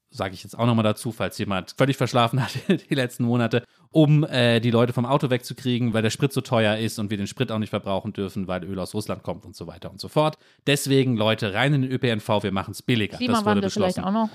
[0.09, 2.51] sage ich jetzt auch nochmal dazu, falls jemand völlig verschlafen hat
[2.89, 6.77] die letzten Monate, um äh, die Leute vom Auto wegzukriegen, weil der Sprit so teuer
[6.77, 9.55] ist und wir den Sprit auch nicht verbrauchen dürfen, weil Öl aus Russland kommt und
[9.55, 10.37] so weiter und so fort.
[10.67, 13.17] Deswegen, Leute, rein in den ÖPNV, wir machen es billiger.
[13.17, 13.93] Klimawandel das wurde beschlossen.
[13.93, 14.29] vielleicht auch noch.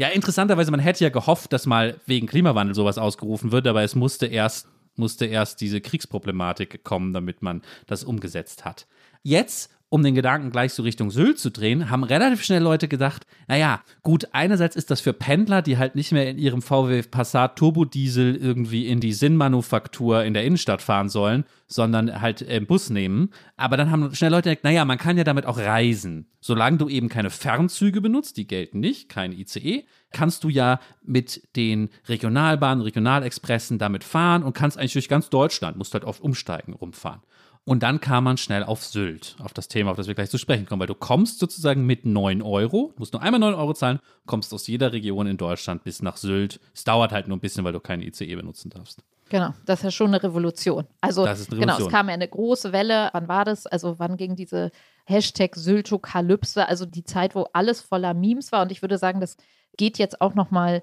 [0.00, 3.94] Ja, interessanterweise, man hätte ja gehofft, dass mal wegen Klimawandel sowas ausgerufen wird, aber es
[3.94, 4.66] musste erst,
[4.96, 8.86] musste erst diese Kriegsproblematik kommen, damit man das umgesetzt hat.
[9.22, 13.26] Jetzt um den Gedanken gleich so Richtung Sylt zu drehen, haben relativ schnell Leute gedacht,
[13.48, 17.56] naja, gut, einerseits ist das für Pendler, die halt nicht mehr in ihrem VW Passat
[17.56, 23.30] Turbodiesel irgendwie in die Sinnmanufaktur in der Innenstadt fahren sollen, sondern halt im Bus nehmen.
[23.56, 26.26] Aber dann haben schnell Leute gedacht, naja, man kann ja damit auch reisen.
[26.40, 31.48] Solange du eben keine Fernzüge benutzt, die gelten nicht, kein ICE, kannst du ja mit
[31.56, 36.74] den Regionalbahnen, Regionalexpressen damit fahren und kannst eigentlich durch ganz Deutschland, musst halt oft umsteigen,
[36.74, 37.22] rumfahren.
[37.70, 40.38] Und dann kam man schnell auf Sylt, auf das Thema, auf das wir gleich zu
[40.38, 44.00] sprechen kommen, weil du kommst sozusagen mit 9 Euro, musst nur einmal 9 Euro zahlen,
[44.26, 46.58] kommst aus jeder Region in Deutschland bis nach Sylt.
[46.74, 49.04] Es dauert halt nur ein bisschen, weil du keinen ICE benutzen darfst.
[49.28, 50.84] Genau, das ist ja schon eine Revolution.
[51.00, 51.60] Also, eine Revolution.
[51.60, 53.10] genau, es kam ja eine große Welle.
[53.12, 53.68] Wann war das?
[53.68, 54.72] Also, wann ging diese
[55.04, 56.66] Hashtag Syltokalypse?
[56.66, 58.62] Also, die Zeit, wo alles voller Memes war.
[58.62, 59.36] Und ich würde sagen, das
[59.76, 60.82] geht jetzt auch nochmal,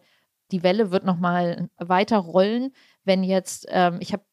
[0.53, 2.71] die Welle wird nochmal weiter rollen,
[3.03, 4.23] wenn jetzt, ähm, ich habe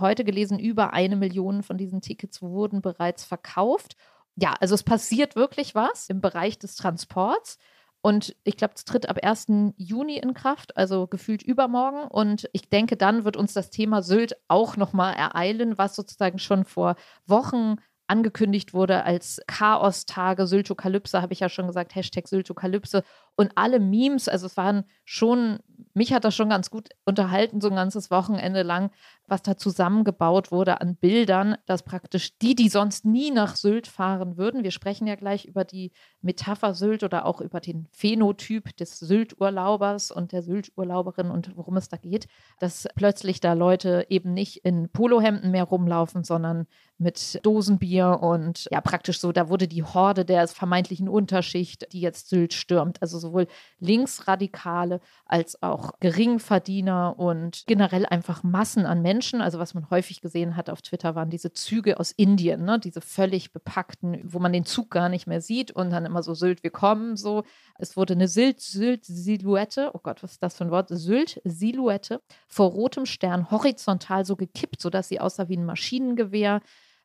[0.00, 3.96] heute gelesen, über eine Million von diesen Tickets wurden bereits verkauft.
[4.36, 7.58] ja, also es passiert wirklich was im Bereich des Transports.
[8.02, 9.46] Und ich glaube, es tritt ab 1.
[9.78, 12.02] Juni in Kraft, also gefühlt übermorgen.
[12.06, 16.64] Und ich denke, dann wird uns das Thema Sylt auch nochmal ereilen, was sozusagen schon
[16.66, 16.96] vor
[17.26, 23.02] Wochen angekündigt wurde als Chaos-Tage, Syltokalypse, habe ich ja schon gesagt, Hashtag Syltokalypse.
[23.36, 25.60] Und alle Memes, also es waren schon,
[25.94, 28.90] mich hat das schon ganz gut unterhalten, so ein ganzes Wochenende lang,
[29.26, 34.36] was da zusammengebaut wurde an Bildern, dass praktisch die, die sonst nie nach Sylt fahren
[34.36, 38.98] würden, wir sprechen ja gleich über die Metapher Sylt oder auch über den Phänotyp des
[38.98, 42.26] Sylt-Urlaubers und der Sylt-Urlauberin und worum es da geht,
[42.58, 46.66] dass plötzlich da Leute eben nicht in Polohemden mehr rumlaufen, sondern
[46.98, 52.28] mit Dosenbier und ja, praktisch so, da wurde die Horde der vermeintlichen Unterschicht, die jetzt
[52.28, 53.02] Sylt stürmt.
[53.02, 53.46] Also sowohl
[53.78, 59.13] Linksradikale als auch Geringverdiener und generell einfach Massen an Menschen.
[59.22, 62.78] Also was man häufig gesehen hat auf Twitter waren diese Züge aus Indien, ne?
[62.78, 66.34] diese völlig bepackten, wo man den Zug gar nicht mehr sieht und dann immer so
[66.34, 67.44] Sylt, wir kommen so.
[67.78, 70.88] Es wurde eine Sylt-Silhouette, oh Gott, was ist das für ein Wort?
[70.90, 76.60] Sylt-Silhouette vor rotem Stern horizontal so gekippt, sodass sie aussah wie ein Maschinengewehr.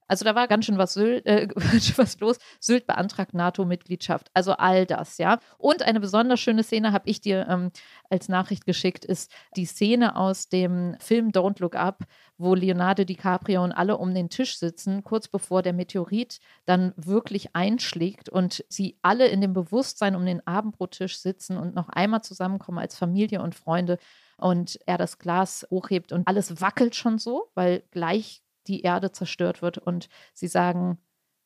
[0.09, 1.47] Also da war ganz schön was, Sylt, äh,
[1.95, 2.37] was los.
[2.59, 4.29] Sylt beantragt NATO-Mitgliedschaft.
[4.33, 5.39] Also all das, ja.
[5.57, 7.71] Und eine besonders schöne Szene habe ich dir ähm,
[8.09, 12.03] als Nachricht geschickt, ist die Szene aus dem Film Don't Look Up,
[12.37, 17.55] wo Leonardo DiCaprio und alle um den Tisch sitzen, kurz bevor der Meteorit dann wirklich
[17.55, 22.79] einschlägt und sie alle in dem Bewusstsein um den Abendbrottisch sitzen und noch einmal zusammenkommen
[22.79, 23.99] als Familie und Freunde
[24.37, 29.61] und er das Glas hochhebt und alles wackelt schon so, weil gleich die Erde zerstört
[29.61, 30.99] wird und sie sagen,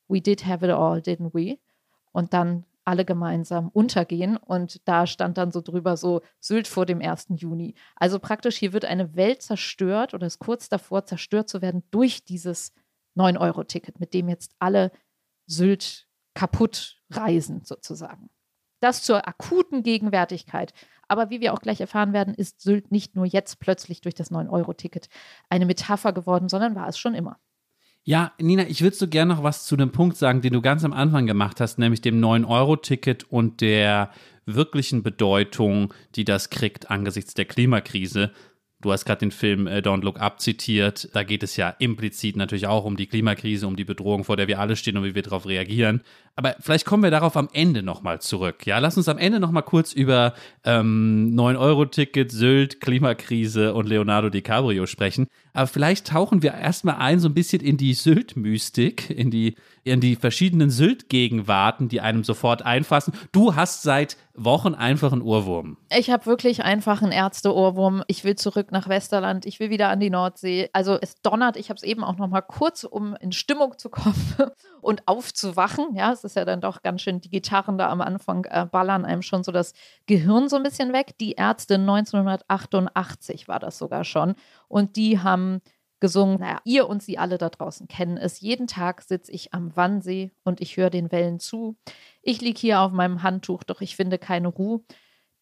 [0.07, 1.57] we did have it all, didn't we?
[2.11, 4.37] Und dann alle gemeinsam untergehen.
[4.37, 7.27] Und da stand dann so drüber so Sylt vor dem 1.
[7.37, 7.75] Juni.
[7.95, 12.25] Also praktisch hier wird eine Welt zerstört oder ist kurz davor zerstört zu werden durch
[12.25, 12.73] dieses
[13.15, 14.91] 9-Euro-Ticket, mit dem jetzt alle
[15.45, 18.29] Sylt kaputt reisen sozusagen.
[18.83, 20.73] Das zur akuten Gegenwärtigkeit.
[21.07, 24.29] Aber wie wir auch gleich erfahren werden, ist Sylt nicht nur jetzt plötzlich durch das
[24.29, 25.07] 9-Euro-Ticket
[25.49, 27.39] eine Metapher geworden, sondern war es schon immer.
[28.03, 30.83] Ja, Nina, ich würde so gerne noch was zu dem Punkt sagen, den du ganz
[30.83, 34.11] am Anfang gemacht hast, nämlich dem 9-Euro-Ticket und der
[34.45, 38.33] wirklichen Bedeutung, die das kriegt angesichts der Klimakrise.
[38.83, 41.09] Du hast gerade den Film äh, Don't Look Up zitiert.
[41.13, 44.47] Da geht es ja implizit natürlich auch um die Klimakrise, um die Bedrohung, vor der
[44.47, 46.01] wir alle stehen und wie wir darauf reagieren.
[46.35, 48.65] Aber vielleicht kommen wir darauf am Ende nochmal zurück.
[48.65, 50.33] Ja, lass uns am Ende nochmal kurz über
[50.65, 55.27] ähm, 9-Euro-Ticket, Sylt, Klimakrise und Leonardo DiCaprio sprechen.
[55.53, 60.01] Aber vielleicht tauchen wir erstmal ein so ein bisschen in die Sylt-Mystik, in die, in
[60.01, 63.13] die verschiedenen Sylt-Gegenwarten, die einem sofort einfassen.
[63.31, 65.77] Du hast seit Wochen einfach einen Ohrwurm.
[65.95, 68.03] Ich habe wirklich einfach einen Ärzte-Ohrwurm.
[68.07, 69.45] Ich will zurück nach Westerland.
[69.45, 70.69] Ich will wieder an die Nordsee.
[70.73, 71.55] Also es donnert.
[71.55, 74.15] Ich habe es eben auch noch mal kurz, um in Stimmung zu kommen
[74.81, 75.95] und aufzuwachen.
[75.95, 79.05] Ja, es ist ja dann doch ganz schön, die Gitarren da am Anfang äh, ballern
[79.05, 79.73] einem schon so das
[80.07, 81.15] Gehirn so ein bisschen weg.
[81.19, 84.33] Die Ärzte 1988 war das sogar schon.
[84.67, 85.61] Und die haben
[86.03, 86.37] gesungen.
[86.41, 88.41] Naja, ihr und sie alle da draußen kennen es.
[88.41, 91.77] Jeden Tag sitze ich am Wannsee und ich höre den Wellen zu.
[92.23, 94.81] Ich liege hier auf meinem Handtuch, doch ich finde keine Ruhe.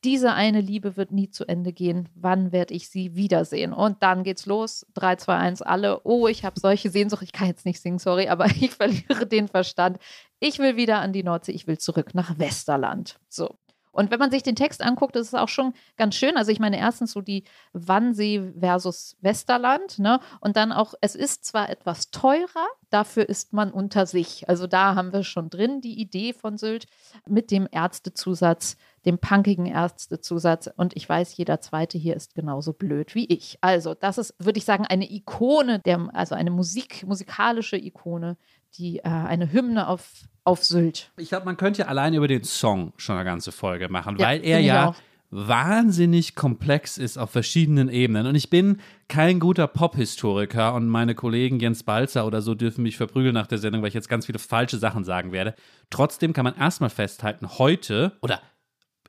[0.04, 2.10] Diese eine Liebe wird nie zu Ende gehen.
[2.16, 3.72] Wann werde ich sie wiedersehen?
[3.72, 4.84] Und dann geht's los.
[4.96, 6.02] 3, 2, 1, alle.
[6.06, 7.22] Oh, ich habe solche Sehnsucht.
[7.22, 10.00] Ich kann jetzt nicht singen, sorry, aber ich verliere den Verstand.
[10.40, 11.52] Ich will wieder an die Nordsee.
[11.52, 13.20] Ich will zurück nach Westerland.
[13.30, 13.56] So.
[13.92, 16.38] Und wenn man sich den Text anguckt, ist es auch schon ganz schön.
[16.38, 20.20] Also ich meine, erstens so die Wannsee versus Westerland, ne?
[20.40, 24.48] Und dann auch, es ist zwar etwas teurer, dafür ist man unter sich.
[24.48, 26.86] Also da haben wir schon drin die Idee von Sylt
[27.28, 30.70] mit dem Ärztezusatz, dem punkigen Ärztezusatz.
[30.76, 33.58] Und ich weiß, jeder zweite hier ist genauso blöd wie ich.
[33.62, 38.38] Also, das ist, würde ich sagen, eine Ikone, der, also eine Musik, musikalische Ikone,
[38.78, 41.12] die äh, eine Hymne auf auf Sylt.
[41.18, 44.28] Ich glaube, man könnte ja allein über den Song schon eine ganze Folge machen, ja,
[44.28, 44.96] weil er ja
[45.32, 48.28] wahnsinnig komplex ist auf verschiedenen Ebenen.
[48.28, 52.98] Und ich bin kein guter Pop-Historiker und meine Kollegen Jens Balzer oder so dürfen mich
[52.98, 55.56] verprügeln nach der Sendung, weil ich jetzt ganz viele falsche Sachen sagen werde.
[55.90, 58.42] Trotzdem kann man erstmal festhalten, heute oder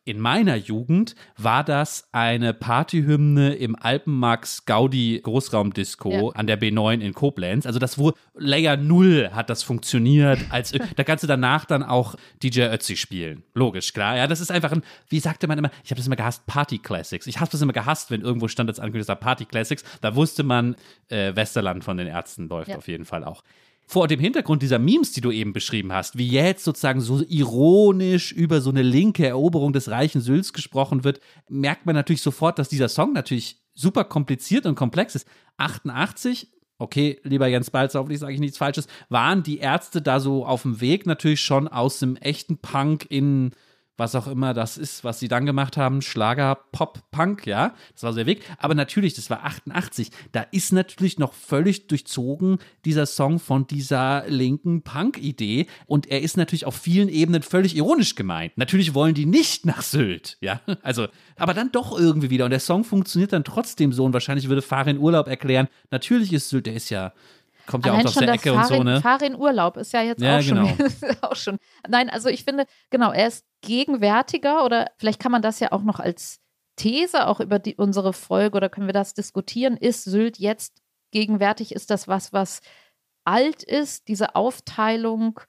[0.05, 6.29] in meiner Jugend war das eine Partyhymne im Alpenmax Gaudi Großraumdisco ja.
[6.35, 7.67] an der B9 in Koblenz.
[7.67, 10.41] Also das wo Layer 0 hat das funktioniert.
[10.51, 13.45] Als, da kannst du danach dann auch DJ Ötzi spielen.
[13.55, 14.17] Logisch, klar.
[14.17, 16.79] Ja, das ist einfach ein, wie sagte man immer, ich habe das immer gehasst, Party
[16.79, 17.29] Classics.
[17.29, 19.85] Ich habe das immer gehasst, wenn irgendwo stand als angekündigt Party Classics.
[20.01, 20.75] Da wusste man,
[21.09, 22.77] äh, Westerland von den Ärzten läuft ja.
[22.77, 23.45] auf jeden Fall auch
[23.87, 28.33] vor dem Hintergrund dieser Memes, die du eben beschrieben hast, wie jetzt sozusagen so ironisch
[28.33, 32.69] über so eine linke Eroberung des reichen Sylts gesprochen wird, merkt man natürlich sofort, dass
[32.69, 35.27] dieser Song natürlich super kompliziert und komplex ist.
[35.59, 36.49] 88
[36.83, 40.63] okay, lieber Jens Balzer, hoffentlich sage ich nichts Falsches, waren die Ärzte da so auf
[40.63, 43.53] dem Weg natürlich schon aus dem echten Punk in
[43.97, 48.03] was auch immer das ist, was sie dann gemacht haben, Schlager, Pop, Punk, ja, das
[48.03, 48.43] war so der Weg.
[48.59, 54.25] Aber natürlich, das war 88, da ist natürlich noch völlig durchzogen dieser Song von dieser
[54.29, 55.67] linken Punk-Idee.
[55.87, 58.57] Und er ist natürlich auf vielen Ebenen völlig ironisch gemeint.
[58.57, 62.47] Natürlich wollen die nicht nach Sylt, ja, also, aber dann doch irgendwie wieder.
[62.47, 64.05] Und der Song funktioniert dann trotzdem so.
[64.05, 67.13] Und wahrscheinlich würde Farin Urlaub erklären, natürlich ist Sylt, der ist ja
[67.67, 69.01] kommt ja auch aus schon der Ecke und so, Farin, ne?
[69.01, 71.15] Farin Urlaub ist ja jetzt Ja, auch, schon, genau.
[71.23, 71.59] auch schon.
[71.89, 75.83] Nein, also ich finde, genau, er ist gegenwärtiger oder vielleicht kann man das ja auch
[75.83, 76.41] noch als
[76.77, 79.77] These auch über die, unsere Folge oder können wir das diskutieren?
[79.77, 81.75] Ist Sylt jetzt gegenwärtig?
[81.75, 82.61] Ist das was, was
[83.25, 84.09] alt ist?
[84.09, 85.41] Diese Aufteilung,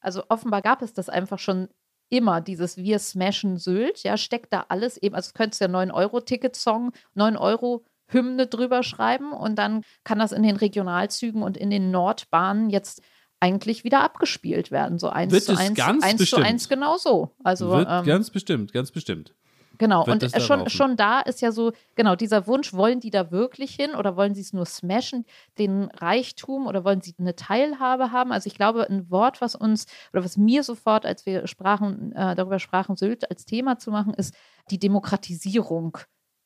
[0.00, 1.68] also offenbar gab es das einfach schon
[2.08, 6.92] immer, dieses Wir smashen Sylt, ja, steckt da alles eben, also könntest du ja 9-Euro-Ticket-Song,
[7.14, 11.90] 9 Euro Hymne drüber schreiben und dann kann das in den Regionalzügen und in den
[11.90, 13.02] Nordbahnen jetzt
[13.40, 14.98] eigentlich wieder abgespielt werden.
[14.98, 17.34] So eins Wird zu eins, ganz eins zu eins genau so.
[17.44, 19.34] Also Wird ähm, ganz bestimmt, ganz bestimmt.
[19.78, 20.70] Genau, wird und schon, laufen.
[20.70, 24.34] schon da ist ja so, genau, dieser Wunsch, wollen die da wirklich hin oder wollen
[24.34, 25.24] sie es nur smashen,
[25.58, 28.32] den Reichtum oder wollen sie eine Teilhabe haben?
[28.32, 32.34] Also ich glaube, ein Wort, was uns oder was mir sofort, als wir sprachen, äh,
[32.34, 34.34] darüber sprachen, Sylt als Thema zu machen, ist
[34.70, 35.98] die Demokratisierung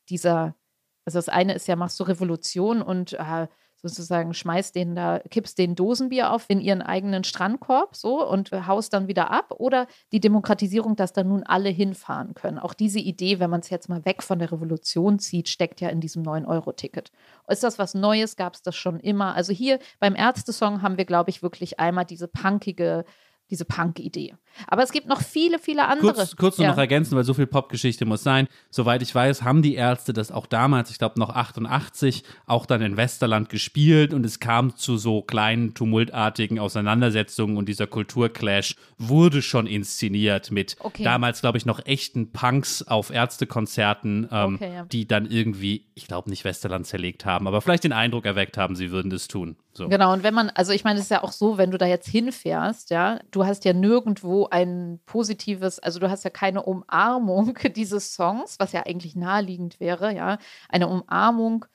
[0.09, 0.55] dieser,
[1.05, 3.47] also das eine ist ja, machst du Revolution und äh,
[3.81, 8.93] sozusagen schmeißt den da, kippst den Dosenbier auf in ihren eigenen Strandkorb so und haust
[8.93, 12.59] dann wieder ab oder die Demokratisierung, dass da nun alle hinfahren können.
[12.59, 15.89] Auch diese Idee, wenn man es jetzt mal weg von der Revolution zieht, steckt ja
[15.89, 17.11] in diesem 9-Euro-Ticket.
[17.47, 18.35] Ist das was Neues?
[18.35, 19.35] Gab es das schon immer?
[19.35, 23.03] Also hier beim Ärzte-Song haben wir, glaube ich, wirklich einmal diese punkige,
[23.51, 24.33] diese Punk-Idee.
[24.67, 26.13] Aber es gibt noch viele, viele andere.
[26.13, 26.71] Kurz, kurz nur Ja.
[26.71, 28.47] noch ergänzen, weil so viel Popgeschichte muss sein.
[28.69, 32.81] Soweit ich weiß, haben die Ärzte das auch damals, ich glaube noch 88, auch dann
[32.81, 39.41] in Westerland gespielt und es kam zu so kleinen, tumultartigen Auseinandersetzungen und dieser Kulturclash wurde
[39.41, 41.03] schon inszeniert mit Okay.
[41.03, 44.85] damals, glaube ich, noch echten Punks auf Ärztekonzerten, ähm, Okay, ja.
[44.85, 48.75] die dann irgendwie, ich glaube nicht Westerland zerlegt haben, aber vielleicht den Eindruck erweckt haben,
[48.75, 49.55] sie würden das tun.
[49.73, 49.87] So.
[49.87, 51.85] Genau, und wenn man, also ich meine, es ist ja auch so, wenn du da
[51.85, 57.57] jetzt hinfährst, ja, du hast ja nirgendwo ein positives, also du hast ja keine Umarmung
[57.75, 61.65] dieses Songs, was ja eigentlich naheliegend wäre, ja, eine Umarmung,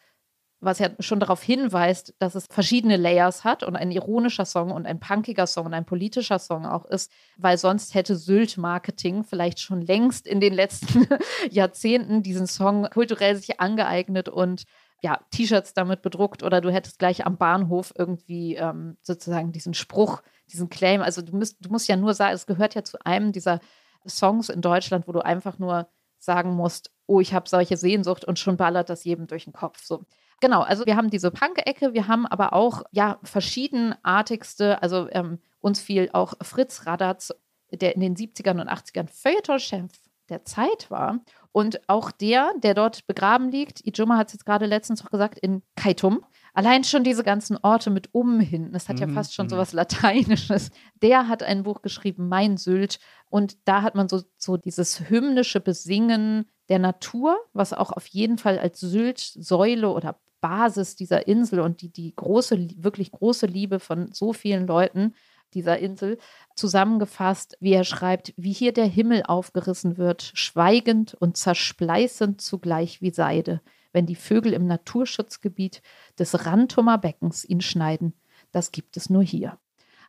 [0.61, 4.87] was ja schon darauf hinweist, dass es verschiedene Layers hat und ein ironischer Song und
[4.87, 9.81] ein punkiger Song und ein politischer Song auch ist, weil sonst hätte Sylt-Marketing vielleicht schon
[9.81, 11.07] längst in den letzten
[11.51, 14.65] Jahrzehnten diesen Song kulturell sich angeeignet und
[15.03, 20.23] ja, T-Shirts damit bedruckt oder du hättest gleich am Bahnhof irgendwie ähm, sozusagen diesen Spruch,
[20.51, 21.03] diesen Claim.
[21.03, 23.61] Also du musst, du musst ja nur sagen, es gehört ja zu einem dieser
[24.07, 28.39] Songs in Deutschland, wo du einfach nur sagen musst, oh, ich habe solche Sehnsucht und
[28.39, 29.85] schon ballert das jedem durch den Kopf.
[29.85, 30.05] So.
[30.41, 35.81] Genau, also wir haben diese Punk-Ecke, wir haben aber auch ja verschiedenartigste, also ähm, uns
[35.81, 37.33] fiel auch Fritz Radatz,
[37.73, 39.91] der in den 70ern und 80ern Feuilleton-Chef
[40.29, 41.21] der Zeit war.
[41.57, 45.39] Und auch der, der dort begraben liegt, Ijoma hat es jetzt gerade letztens auch gesagt,
[45.39, 46.23] in Kaitum.
[46.53, 49.51] Allein schon diese ganzen Orte mit um hinten, das hat ja Mhm, fast schon mhm.
[49.51, 50.71] so was Lateinisches.
[51.01, 52.99] Der hat ein Buch geschrieben, Mein Sylt.
[53.31, 58.37] Und da hat man so, so dieses hymnische Besingen der Natur, was auch auf jeden
[58.37, 64.13] Fall als Sylt-Säule oder Basis dieser Insel und die, die große, wirklich große Liebe von
[64.13, 65.15] so vielen Leuten
[65.55, 66.19] dieser Insel
[66.55, 73.11] zusammengefasst, wie er schreibt, wie hier der Himmel aufgerissen wird, schweigend und zerspleißend zugleich wie
[73.11, 73.61] Seide,
[73.93, 75.83] wenn die Vögel im Naturschutzgebiet
[76.19, 78.15] des Rantumer Beckens ihn schneiden.
[78.53, 79.59] Das gibt es nur hier.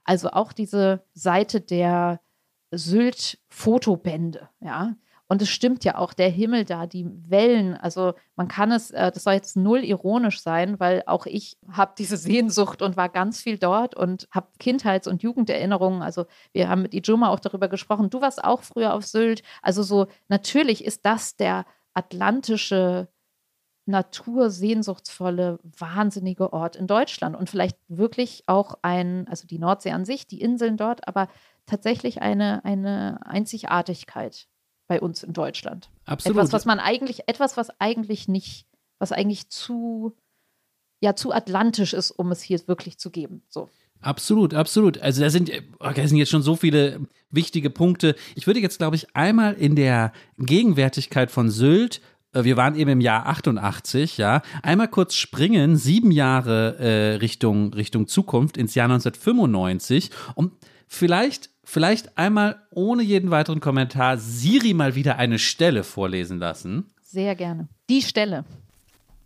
[0.04, 2.22] Also auch diese Seite der
[2.72, 4.96] Sylt-Fotobände, ja.
[5.30, 9.12] Und es stimmt ja auch, der Himmel da, die Wellen, also man kann es, äh,
[9.12, 13.42] das soll jetzt null ironisch sein, weil auch ich habe diese Sehnsucht und war ganz
[13.42, 16.02] viel dort und habe Kindheits- und Jugenderinnerungen.
[16.02, 18.10] Also wir haben mit Ijoma auch darüber gesprochen.
[18.10, 19.44] Du warst auch früher auf Sylt.
[19.62, 23.10] Also so, natürlich ist das der atlantische,
[23.86, 30.28] natursehnsuchtsvolle, wahnsinnige Ort in Deutschland und vielleicht wirklich auch ein, also die Nordsee an sich,
[30.28, 31.30] die Inseln dort, aber
[31.66, 34.48] tatsächlich eine, eine Einzigartigkeit
[34.88, 35.90] bei uns in Deutschland.
[36.06, 36.38] Absolut.
[36.38, 38.66] Etwas, was man eigentlich, etwas, was eigentlich nicht,
[39.00, 40.16] was eigentlich zu,
[41.02, 43.44] ja, zu atlantisch ist, um es hier wirklich zu geben.
[43.50, 43.70] So.
[44.02, 45.00] Absolut, absolut.
[45.00, 48.16] Also da sind, oh, da sind jetzt schon so viele wichtige Punkte.
[48.36, 52.02] Ich würde jetzt, glaube ich, einmal in der Gegenwärtigkeit von Sylt,
[52.34, 57.74] äh, wir waren eben im Jahr 88, ja, einmal kurz springen, sieben Jahre äh, Richtung,
[57.74, 60.52] Richtung Zukunft ins Jahr 1995, um
[60.88, 66.90] vielleicht, vielleicht einmal ohne jeden weiteren Kommentar Siri mal wieder eine Stelle vorlesen lassen.
[67.04, 67.68] Sehr gerne.
[67.90, 68.46] Die Stelle.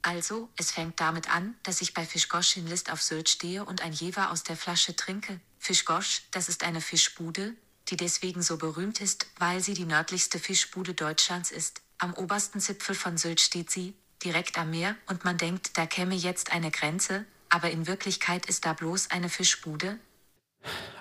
[0.02, 3.84] Also, es fängt damit an, dass ich bei Fischgosch in List auf Sylt stehe und
[3.84, 5.40] ein Jever aus der Flasche trinke.
[5.60, 7.54] Fischgosch, das ist eine Fischbude,
[7.90, 11.82] die deswegen so berühmt ist, weil sie die nördlichste Fischbude Deutschlands ist.
[12.00, 13.94] Am obersten Zipfel von Sylt steht sie,
[14.26, 18.66] direkt am Meer, und man denkt, da käme jetzt eine Grenze, aber in Wirklichkeit ist
[18.66, 20.00] da bloß eine Fischbude.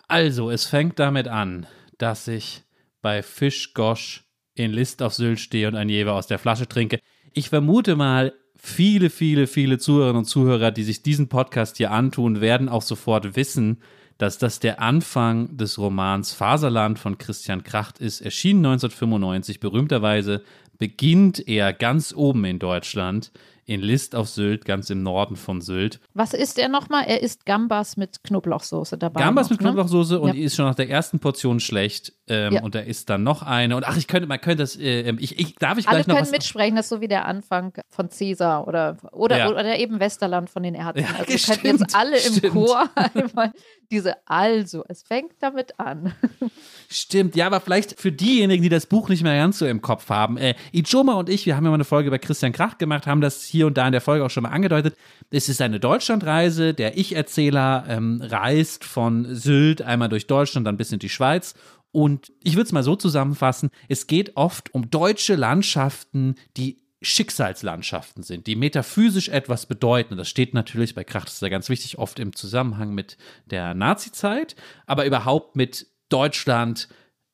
[0.09, 1.67] Also, es fängt damit an,
[1.99, 2.63] dass ich
[3.03, 6.99] bei Fischgosch in List auf Sylt stehe und ein Jever aus der Flasche trinke.
[7.33, 12.41] Ich vermute mal, viele, viele, viele Zuhörerinnen und Zuhörer, die sich diesen Podcast hier antun,
[12.41, 13.79] werden auch sofort wissen,
[14.19, 19.61] dass das der Anfang des Romans Faserland von Christian Kracht ist, erschienen 1995.
[19.61, 20.43] Berühmterweise
[20.77, 23.33] beginnt er ganz oben in Deutschland
[23.71, 26.01] in List auf Sylt, ganz im Norden von Sylt.
[26.13, 27.05] Was isst er nochmal?
[27.07, 29.21] Er isst Gambas mit Knoblauchsoße dabei.
[29.21, 29.67] Gambas noch, mit ne?
[29.69, 30.35] Knoblauchsoße und Ja.
[30.35, 32.13] die ist schon nach der ersten Portion schlecht.
[32.27, 32.63] Ähm, Ja.
[32.63, 33.77] Und da ist dann noch eine.
[33.77, 36.15] Und ach, ich könnte, man könnte das, äh, ich, ich, darf ich Alle gleich noch
[36.17, 36.33] können was.
[36.33, 39.51] mitsprechen, das ist so wie der Anfang von Cäsar oder, oder, Ja.
[39.51, 41.05] oder eben Westerland von den Ärzten.
[41.17, 42.53] Also wir stimmt, könnten jetzt alle im stimmt.
[42.55, 43.53] Chor einmal
[43.93, 46.13] diese Also, es fängt damit an.
[46.89, 50.09] Stimmt, ja, aber vielleicht für diejenigen, die das Buch nicht mehr ganz so im Kopf
[50.09, 50.37] haben.
[50.37, 53.21] Äh, Ijoma und ich, wir haben ja mal eine Folge über Christian Krach gemacht, haben
[53.21, 54.97] das hier und da in der Folge auch schon mal angedeutet.
[55.31, 56.75] Es ist eine Deutschlandreise.
[56.75, 61.55] Der Ich-Erzähler ähm, reist von Sylt einmal durch Deutschland, dann bis in die Schweiz.
[61.93, 68.23] Und ich würde es mal so zusammenfassen: Es geht oft um deutsche Landschaften, die Schicksalslandschaften
[68.23, 70.17] sind, die metaphysisch etwas bedeuten.
[70.17, 73.75] Das steht natürlich bei Krach, das ist ja ganz wichtig, oft im Zusammenhang mit der
[73.75, 74.55] Nazi-Zeit,
[74.87, 76.89] aber überhaupt mit Deutschland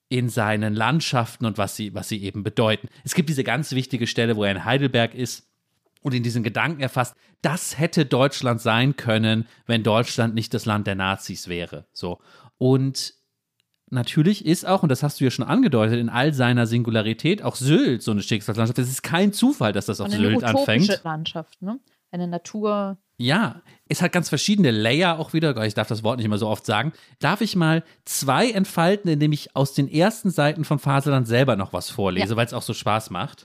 [0.08, 2.88] in seinen Landschaften und was sie, was sie eben bedeuten.
[3.04, 5.48] Es gibt diese ganz wichtige Stelle, wo er in Heidelberg ist
[6.06, 10.86] und in diesen Gedanken erfasst, das hätte Deutschland sein können, wenn Deutschland nicht das Land
[10.86, 11.86] der Nazis wäre.
[11.92, 12.20] So.
[12.58, 13.14] Und
[13.90, 17.56] natürlich ist auch, und das hast du ja schon angedeutet, in all seiner Singularität auch
[17.56, 18.78] Sylt so eine Schicksalslandschaft.
[18.78, 21.02] Es ist kein Zufall, dass das auf eine Sylt anfängt.
[21.02, 21.80] Landschaft, ne?
[22.12, 22.98] Eine Natur.
[23.18, 25.56] Ja, es hat ganz verschiedene Layer auch wieder.
[25.66, 26.92] Ich darf das Wort nicht immer so oft sagen.
[27.18, 31.72] Darf ich mal zwei entfalten, indem ich aus den ersten Seiten von Faserland selber noch
[31.72, 32.36] was vorlese, Ja.
[32.36, 33.44] weil es auch so Spaß macht.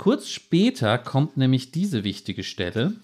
[0.00, 2.94] Kurz später kommt nämlich diese wichtige Stelle.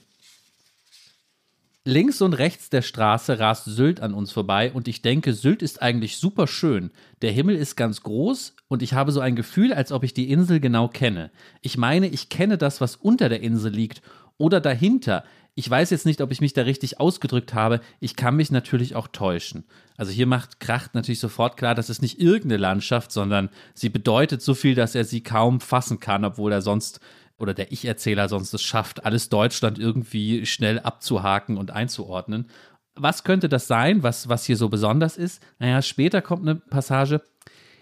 [1.85, 5.83] Links und rechts der Straße rast Sylt an uns vorbei und ich denke, Sylt ist
[5.83, 6.91] eigentlich super schön.
[7.21, 10.31] Der Himmel ist ganz groß und ich habe so ein Gefühl, als ob ich die
[10.31, 11.31] Insel genau kenne.
[11.61, 14.01] Ich meine, ich kenne das, was unter der Insel liegt
[14.39, 15.23] oder dahinter.
[15.59, 17.81] Ich weiß jetzt nicht, ob ich mich da richtig ausgedrückt habe.
[17.99, 19.65] Ich kann mich natürlich auch täuschen.
[19.97, 24.43] Also hier macht Kracht natürlich sofort klar, das ist nicht irgendeine Landschaft, sondern sie bedeutet
[24.43, 27.01] so viel, dass er sie kaum fassen kann, obwohl er sonst
[27.39, 32.51] oder der Ich-Erzähler sonst es schafft, alles Deutschland irgendwie schnell abzuhaken und einzuordnen.
[32.95, 35.43] Was könnte das sein, was, was hier so besonders ist?
[35.59, 37.23] Naja, später kommt eine Passage.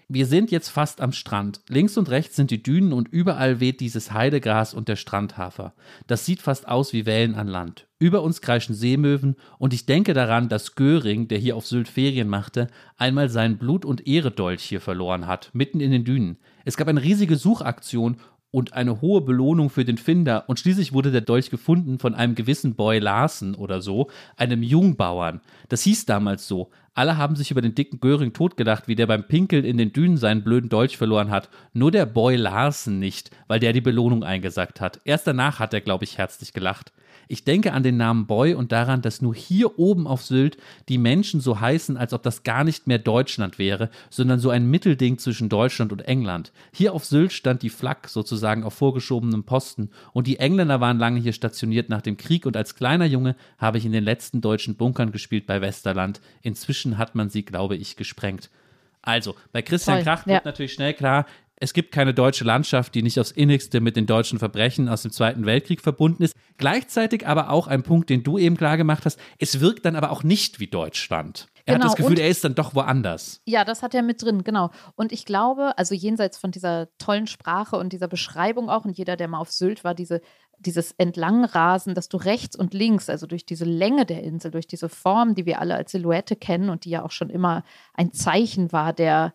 [0.07, 1.61] Wir sind jetzt fast am Strand.
[1.67, 5.73] Links und rechts sind die Dünen und überall weht dieses Heidegras und der Strandhafer.
[6.05, 7.87] Das sieht fast aus wie Wellen an Land.
[7.97, 12.27] Über uns kreischen Seemöwen und ich denke daran, dass Göring, der hier auf Sylt Ferien
[12.27, 16.37] machte, einmal seinen Blut- und Ehredolch hier verloren hat, mitten in den Dünen.
[16.65, 18.17] Es gab eine riesige Suchaktion
[18.55, 20.45] und eine hohe Belohnung für den Finder.
[20.47, 25.41] Und schließlich wurde der Dolch gefunden von einem gewissen Boy Larsen oder so, einem Jungbauern.
[25.67, 26.69] Das hieß damals so.
[26.93, 30.15] Alle haben sich über den dicken Göring totgedacht, wie der beim Pinkeln in den Dünen
[30.15, 31.49] seinen blöden Dolch verloren hat.
[31.73, 35.01] Nur der Boy Larsen nicht, weil der die Belohnung eingesackt hat.
[35.03, 36.93] Erst danach hat er, glaube ich, herzlich gelacht.
[37.27, 40.57] Ich denke an den Namen Boy und daran, dass nur hier oben auf Sylt
[40.89, 44.69] die Menschen so heißen, als ob das gar nicht mehr Deutschland wäre, sondern so ein
[44.69, 46.51] Mittelding zwischen Deutschland und England.
[46.71, 51.19] Hier auf Sylt stand die Flak sozusagen auf vorgeschobenem Posten und die Engländer waren lange
[51.19, 54.75] hier stationiert nach dem Krieg und als kleiner Junge habe ich in den letzten deutschen
[54.75, 56.21] Bunkern gespielt bei Westerland.
[56.41, 58.49] Inzwischen hat man sie, glaube ich, gesprengt.
[59.05, 60.33] Also, bei Christian Toll, Krach ja.
[60.33, 61.27] wird natürlich schnell klar,
[61.57, 65.11] es gibt keine deutsche Landschaft, die nicht aufs innigste mit den deutschen Verbrechen aus dem
[65.11, 66.35] Zweiten Weltkrieg verbunden ist.
[66.57, 70.11] Gleichzeitig aber auch ein Punkt, den du eben klar gemacht hast, es wirkt dann aber
[70.11, 71.47] auch nicht wie Deutschland.
[71.67, 73.41] Er Genau, hat das Gefühl, und- er ist dann doch woanders.
[73.45, 74.69] Ja, das hat er mit drin, genau.
[74.95, 79.15] Und ich glaube, also jenseits von dieser tollen Sprache und dieser Beschreibung auch, und jeder,
[79.15, 80.21] der mal auf Sylt war, diese,
[80.59, 84.89] dieses Entlangrasen, dass du rechts und links, also durch diese Länge der Insel, durch diese
[84.89, 88.71] Form, die wir alle als Silhouette kennen und die ja auch schon immer ein Zeichen
[88.71, 89.33] war der,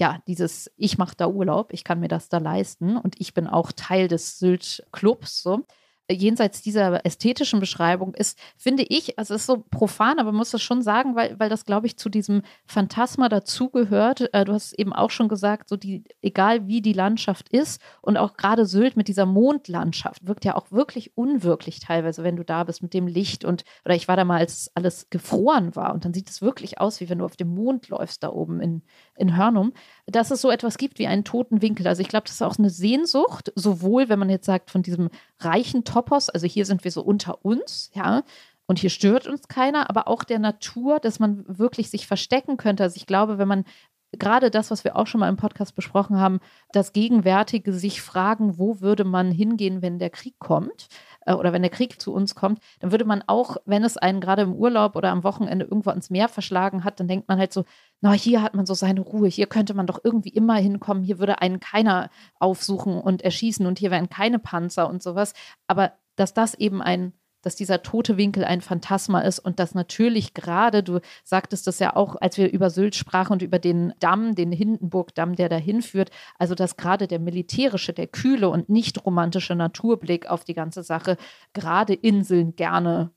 [0.00, 3.46] ja, dieses, ich mache da Urlaub, ich kann mir das da leisten und ich bin
[3.46, 5.66] auch Teil des Sylt-Clubs, so
[6.12, 10.50] jenseits dieser ästhetischen Beschreibung ist, finde ich, also es ist so profan, aber man muss
[10.50, 14.32] das schon sagen, weil, weil das, glaube ich, zu diesem Phantasma dazugehört.
[14.32, 18.16] Äh, du hast eben auch schon gesagt, so die, egal wie die Landschaft ist und
[18.16, 22.64] auch gerade Sylt mit dieser Mondlandschaft wirkt ja auch wirklich unwirklich teilweise, wenn du da
[22.64, 26.04] bist mit dem Licht und, oder ich war da mal, als alles gefroren war und
[26.04, 28.82] dann sieht es wirklich aus, wie wenn du auf dem Mond läufst da oben in,
[29.20, 29.72] in Hörnum,
[30.06, 31.86] dass es so etwas gibt wie einen toten Winkel.
[31.86, 35.10] Also ich glaube, das ist auch eine Sehnsucht, sowohl wenn man jetzt sagt von diesem
[35.38, 38.22] reichen Topos, also hier sind wir so unter uns, ja,
[38.66, 42.84] und hier stört uns keiner, aber auch der Natur, dass man wirklich sich verstecken könnte.
[42.84, 43.64] Also ich glaube, wenn man
[44.12, 46.40] gerade das, was wir auch schon mal im Podcast besprochen haben,
[46.72, 50.88] das Gegenwärtige sich fragen, wo würde man hingehen, wenn der Krieg kommt
[51.26, 54.20] äh, oder wenn der Krieg zu uns kommt, dann würde man auch, wenn es einen
[54.20, 57.52] gerade im Urlaub oder am Wochenende irgendwo ans Meer verschlagen hat, dann denkt man halt
[57.52, 57.64] so,
[58.00, 61.18] na, hier hat man so seine Ruhe, hier könnte man doch irgendwie immer hinkommen, hier
[61.18, 65.34] würde einen keiner aufsuchen und erschießen und hier wären keine Panzer und sowas.
[65.66, 67.12] Aber dass das eben ein
[67.42, 71.96] dass dieser tote Winkel ein Phantasma ist und dass natürlich gerade, du sagtest das ja
[71.96, 76.10] auch, als wir über Sylt sprachen und über den Damm, den Hindenburgdamm, der dahin führt,
[76.38, 81.16] also dass gerade der militärische, der kühle und nicht romantische Naturblick auf die ganze Sache
[81.52, 83.10] gerade Inseln gerne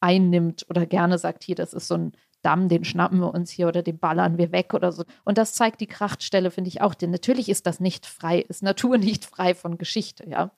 [0.00, 2.12] einnimmt oder gerne sagt, hier, das ist so ein
[2.44, 5.04] Damm, den schnappen wir uns hier oder den ballern wir weg oder so.
[5.24, 6.92] Und das zeigt die Krachtstelle, finde ich auch.
[6.92, 10.50] Denn natürlich ist das nicht frei, ist Natur nicht frei von Geschichte, ja.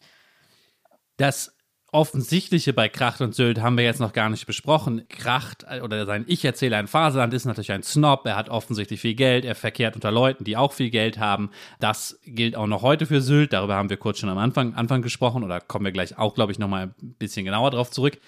[1.16, 1.55] Das
[1.93, 5.07] Offensichtliche bei Kracht und Sylt haben wir jetzt noch gar nicht besprochen.
[5.09, 8.26] Kracht oder sein Ich-Erzähler in Faserland ist natürlich ein Snob.
[8.26, 9.45] Er hat offensichtlich viel Geld.
[9.45, 11.51] Er verkehrt unter Leuten, die auch viel Geld haben.
[11.78, 13.53] Das gilt auch noch heute für Sylt.
[13.53, 16.51] Darüber haben wir kurz schon am Anfang, Anfang gesprochen oder kommen wir gleich auch, glaube
[16.51, 18.18] ich, noch mal ein bisschen genauer drauf zurück.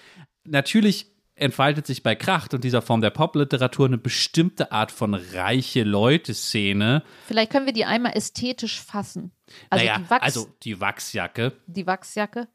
[0.45, 5.83] Natürlich entfaltet sich bei Kracht und dieser Form der Popliteratur eine bestimmte Art von reiche
[5.83, 7.03] Leute-Szene.
[7.27, 9.31] Vielleicht können wir die einmal ästhetisch fassen.
[9.69, 11.53] Also, naja, die Wachs, also die Wachsjacke.
[11.67, 12.47] Die Wachsjacke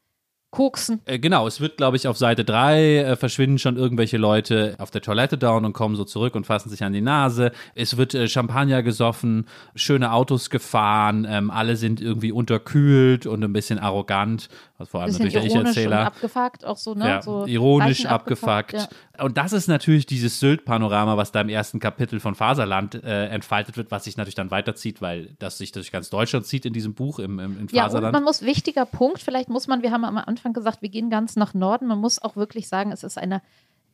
[0.55, 1.01] koksen.
[1.05, 4.89] Äh, genau, es wird, glaube ich, auf Seite 3 äh, verschwinden schon irgendwelche Leute auf
[4.89, 7.51] der Toilette down und kommen so zurück und fassen sich an die Nase.
[7.75, 13.53] Es wird äh, Champagner gesoffen, schöne Autos gefahren, ähm, alle sind irgendwie unterkühlt und ein
[13.53, 14.49] bisschen arrogant.
[14.77, 16.05] Also vor allem natürlich der Ich-Erzähler.
[16.05, 17.07] abgefuckt, auch so, ne?
[17.07, 18.75] Ja, so ironisch abgefuckt.
[18.75, 19.23] abgefuckt ja.
[19.23, 23.77] Und das ist natürlich dieses Sylt-Panorama, was da im ersten Kapitel von Faserland äh, entfaltet
[23.77, 26.93] wird, was sich natürlich dann weiterzieht, weil das sich durch ganz Deutschland zieht in diesem
[26.93, 27.93] Buch im, im, in Faserland.
[28.03, 30.89] Ja, und man muss, wichtiger Punkt, vielleicht muss man, wir haben am Anfang gesagt, wir
[30.89, 31.87] gehen ganz nach Norden.
[31.87, 33.41] Man muss auch wirklich sagen, es ist eine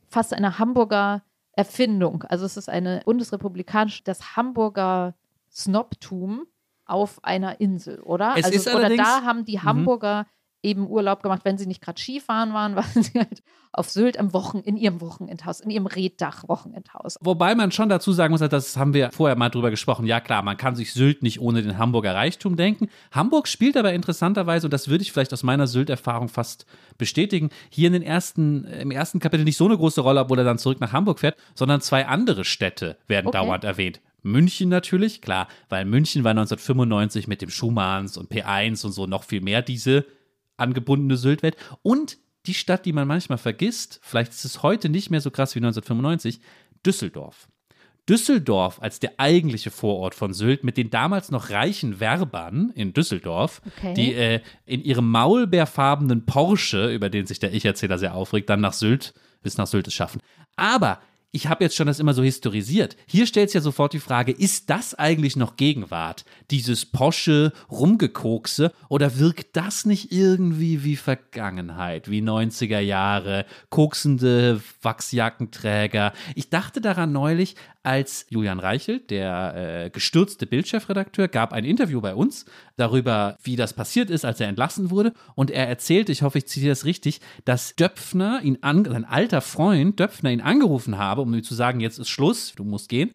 [0.08, 1.22] fast eine Hamburger
[1.52, 2.22] Erfindung.
[2.24, 5.14] Also es ist eine bundesrepublikanische, das Hamburger
[5.50, 6.46] Snobtum
[6.86, 8.34] auf einer Insel, oder?
[8.36, 9.62] Es also, ist oder da haben die mhm.
[9.64, 10.26] Hamburger
[10.62, 13.42] eben Urlaub gemacht, wenn sie nicht gerade Skifahren waren, waren sie halt
[13.72, 17.16] auf Sylt am Wochen, in ihrem Wochenendhaus, in ihrem Reddach-Wochenendhaus.
[17.22, 20.42] Wobei man schon dazu sagen muss, das haben wir vorher mal drüber gesprochen, ja klar,
[20.42, 22.88] man kann sich Sylt nicht ohne den Hamburger Reichtum denken.
[23.12, 26.66] Hamburg spielt aber interessanterweise, und das würde ich vielleicht aus meiner Sylt-Erfahrung fast
[26.98, 30.44] bestätigen, hier in den ersten, im ersten Kapitel nicht so eine große Rolle, obwohl er
[30.44, 33.38] dann zurück nach Hamburg fährt, sondern zwei andere Städte werden okay.
[33.38, 34.00] dauernd erwähnt.
[34.22, 39.24] München natürlich, klar, weil München war 1995 mit dem Schumanns und P1 und so noch
[39.24, 40.04] viel mehr diese
[40.62, 45.20] angebundene Syltwelt und die Stadt, die man manchmal vergisst, vielleicht ist es heute nicht mehr
[45.20, 46.40] so krass wie 1995,
[46.84, 47.48] Düsseldorf.
[48.08, 53.62] Düsseldorf als der eigentliche Vorort von Sylt mit den damals noch reichen Werbern in Düsseldorf,
[53.64, 53.94] okay.
[53.94, 58.72] die äh, in ihrem maulbeerfarbenen Porsche, über den sich der Ich-Erzähler sehr aufregt, dann nach
[58.72, 60.20] Sylt bis nach Sylt es schaffen.
[60.56, 61.00] Aber
[61.34, 62.96] ich habe jetzt schon das immer so historisiert.
[63.06, 66.26] Hier stellt sich ja sofort die Frage, ist das eigentlich noch Gegenwart?
[66.50, 76.12] Dieses Posche, Rumgekokse oder wirkt das nicht irgendwie wie Vergangenheit, wie 90er Jahre, koksende Wachsjackenträger?
[76.34, 82.14] Ich dachte daran neulich, als Julian Reichelt, der äh, gestürzte Bildchefredakteur, gab ein Interview bei
[82.14, 82.44] uns
[82.76, 85.12] darüber, wie das passiert ist, als er entlassen wurde.
[85.34, 89.40] Und er erzählte, ich hoffe, ich zitiere das richtig, dass Döpfner ihn an, sein alter
[89.40, 93.12] Freund Döpfner ihn angerufen habe, um ihm zu sagen, jetzt ist Schluss, du musst gehen.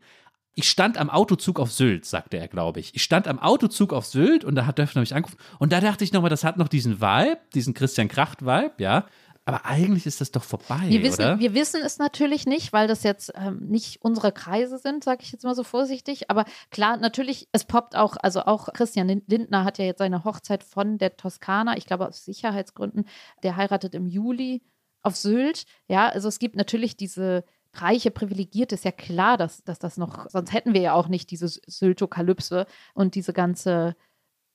[0.59, 2.95] Ich stand am Autozug auf Sylt, sagte er, glaube ich.
[2.95, 5.38] Ich stand am Autozug auf Sylt und da hat Döpfner mich angerufen.
[5.59, 9.05] Und da dachte ich nochmal, das hat noch diesen Vibe, diesen Christian Kracht-Vibe, ja.
[9.48, 11.39] Aber eigentlich ist das doch vorbei, wir wissen, oder?
[11.39, 15.32] Wir wissen es natürlich nicht, weil das jetzt ähm, nicht unsere Kreise sind, sage ich
[15.32, 16.30] jetzt mal so vorsichtig.
[16.30, 20.66] Aber klar, natürlich, es poppt auch, also auch Christian Lindner hat ja jetzt seine Hochzeit
[20.66, 23.06] von der Toskana, ich glaube aus Sicherheitsgründen,
[23.41, 24.64] der heiratet im Juli
[25.02, 25.64] auf Sylt.
[25.88, 30.30] Ja, also es gibt natürlich diese reiche, privilegierte, ist ja klar, dass, dass das noch,
[30.30, 33.95] sonst hätten wir ja auch nicht diese Syltokalypse und diese ganze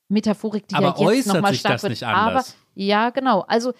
[0.07, 1.89] Metaphorik, die Aber ja jetzt nochmal stark wird.
[1.89, 2.49] Nicht anders?
[2.49, 3.41] Aber ja, genau.
[3.41, 3.73] Also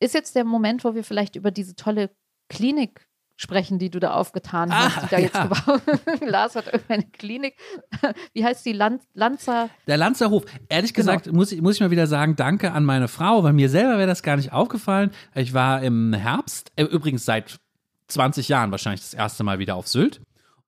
[0.00, 2.10] ist jetzt der Moment, wo wir vielleicht über diese tolle
[2.48, 3.06] Klinik
[3.40, 5.24] sprechen, die du da aufgetan hast, ah, die da ja.
[5.24, 7.56] jetzt gebaut Lars hat irgendeine Klinik.
[8.34, 8.72] Wie heißt die?
[8.72, 9.70] Land Lanzer?
[9.86, 10.44] Der Lanzerhof.
[10.68, 11.12] Ehrlich genau.
[11.12, 13.96] gesagt muss, ich, muss ich mal wieder sagen, danke an meine Frau, weil mir selber
[13.96, 15.10] wäre das gar nicht aufgefallen.
[15.34, 17.58] Ich war im Herbst, äh, übrigens seit
[18.08, 20.20] 20 Jahren wahrscheinlich das erste Mal wieder auf Sylt.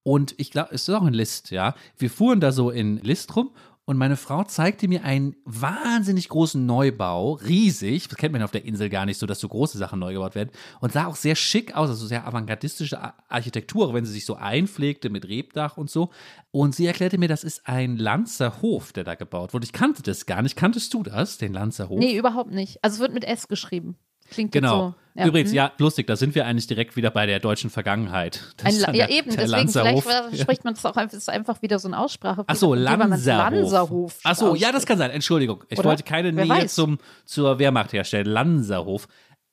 [0.03, 1.74] Und ich glaube, es ist auch in List, ja.
[1.99, 3.51] Wir fuhren da so in List rum
[3.85, 8.07] Und meine Frau zeigte mir einen wahnsinnig großen Neubau, riesig.
[8.07, 10.37] Das kennt man auf der Insel gar nicht so, dass so große Sachen neu gebaut
[10.37, 10.51] werden.
[10.80, 15.11] Und sah auch sehr schick aus, also sehr avantgardistische Architektur, wenn sie sich so einpflegte
[15.11, 16.11] mit Rebdach und so.
[16.53, 19.64] Und sie erklärte mir, das ist ein Lanzerhof, der da gebaut wurde.
[19.64, 20.55] Ich kannte das gar nicht.
[20.55, 21.99] Kanntest du das, den Lanzerhof?
[21.99, 22.78] Nee, überhaupt nicht.
[22.83, 23.97] Also es wird mit S geschrieben.
[24.33, 24.78] Klingt Genau.
[24.91, 24.95] so.
[25.14, 25.26] Ja.
[25.26, 25.57] Übrigens, hm.
[25.57, 28.55] ja, lustig, da sind wir eigentlich direkt wieder bei der deutschen Vergangenheit.
[28.57, 30.41] Das Ein, ja, der- eben, der deswegen, vielleicht Lanzerhof.
[30.41, 32.45] spricht man das auch einfach, ist einfach wieder so eine Aussprache.
[32.47, 33.53] Ach so, weil man es Lanzerhof.
[33.53, 34.18] Lanzerhof.
[34.24, 35.11] Ach so, ja, das kann sein.
[35.11, 35.64] Entschuldigung.
[35.68, 35.91] Ich Oder?
[35.91, 36.74] wollte keine Wer Nähe weiß.
[36.74, 38.26] zum, zur Wehrmacht herstellen.
[38.26, 39.07] Lanzerhof.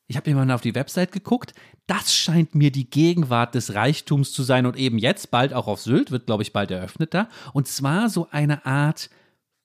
[0.08, 1.54] Ich habe mal auf die Website geguckt.
[1.88, 5.82] Das scheint mir die Gegenwart des Reichtums zu sein und eben jetzt bald auch auf
[5.82, 7.28] Sylt, wird, glaube ich, bald eröffnet da.
[7.54, 9.10] Und zwar so eine Art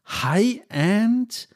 [0.06, 1.48] High-End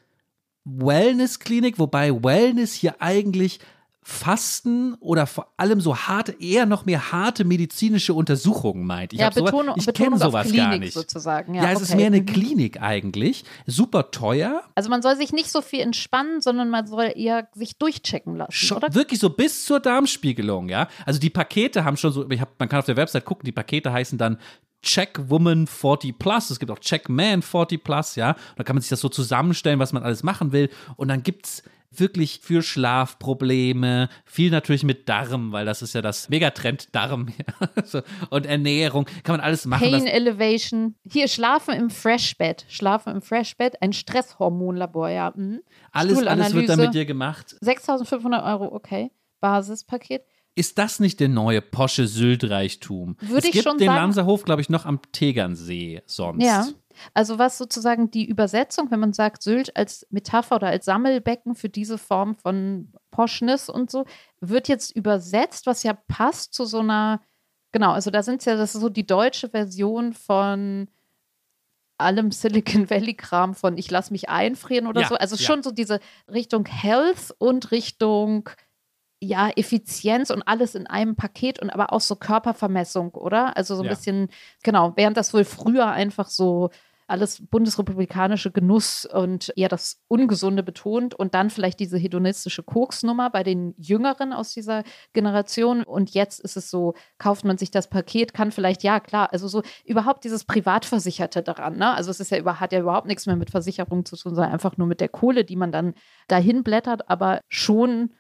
[0.77, 3.61] Wellness-Klinik, wobei Wellness hier eigentlich
[4.03, 9.12] Fasten oder vor allem so harte, eher noch mehr harte medizinische Untersuchungen meint.
[9.12, 10.95] Ich Ja, hab sowas- Betonung, ich Betonung kenne sowas Klinik gar nicht.
[10.95, 11.53] sozusagen.
[11.55, 11.97] Ja, Ja, es ist okay.
[11.99, 12.27] mehr eine Mhm.
[12.27, 13.45] Klinik eigentlich.
[13.66, 14.62] Super teuer.
[14.75, 18.53] Also man soll sich nicht so viel entspannen, sondern man soll eher sich durchchecken lassen,
[18.53, 18.95] Schon, oder?
[18.95, 20.89] wirklich so bis zur Darmspiegelung, ja.
[21.05, 23.93] Also die Pakete haben schon so, hab, man kann auf der Website gucken, die Pakete
[23.93, 24.39] heißen dann
[24.83, 28.31] Check Woman 40 Plus, es gibt auch Check Man 40 Plus, ja.
[28.31, 30.70] Und da kann man sich das so zusammenstellen, was man alles machen will.
[30.97, 36.29] Und dann gibt's wirklich für Schlafprobleme, viel natürlich mit Darm, weil das ist ja das
[36.29, 38.03] Megatrend Darm ja.
[38.31, 39.91] Und Ernährung, kann man alles machen.
[39.91, 40.95] Pain Elevation.
[41.11, 42.66] Hier, Schlafen im Freshbed.
[42.68, 45.33] Schlafen im Freshbed, ein Stresshormonlabor, ja.
[45.35, 45.62] Mhm.
[45.93, 47.57] alles, alles wird da mit dir gemacht.
[47.62, 49.11] 6.500 Euro, okay.
[49.41, 50.24] Basispaket.
[50.59, 53.17] Ist das nicht der neue Posche Sylt-Reichtum?
[53.21, 54.01] Würde es ich gibt schon den sagen.
[54.01, 56.45] Lanzerhof, glaube ich, noch am Tegernsee sonst.
[56.45, 56.67] Ja.
[57.15, 61.69] Also was sozusagen die Übersetzung, wenn man sagt Sylt als Metapher oder als Sammelbecken für
[61.69, 64.05] diese Form von Poschness und so,
[64.41, 67.21] wird jetzt übersetzt, was ja passt zu so einer,
[67.71, 70.89] genau, also da sind es ja, das ist so die deutsche Version von
[71.99, 75.15] allem Silicon Valley Kram von ich lasse mich einfrieren oder Ja, so.
[75.15, 75.43] Also ja.
[75.43, 78.51] schon so diese Richtung Health und Richtung
[79.21, 83.57] ja, Effizienz und alles in einem Paket und aber auch so Körpervermessung, oder?
[83.57, 83.91] Also so ein Ja.
[83.91, 84.29] bisschen,
[84.62, 86.71] genau, während das wohl früher einfach so
[87.09, 93.43] alles bundesrepublikanische Genuss und eher das Ungesunde betont und dann vielleicht diese hedonistische Koksnummer bei
[93.43, 95.85] den Jüngeren aus dieser Generation.
[95.85, 99.49] Und jetzt ist es so, kauft man sich das Paket, kann vielleicht, ja klar, also
[99.49, 101.79] so überhaupt dieses Privatversicherte daran.
[101.79, 101.95] Ne?
[101.95, 104.53] Also es ist ja über, hat ja überhaupt nichts mehr mit Versicherung zu tun, sondern
[104.53, 105.95] einfach nur mit der Kohle, die man dann
[106.29, 108.12] dahin blättert, aber schon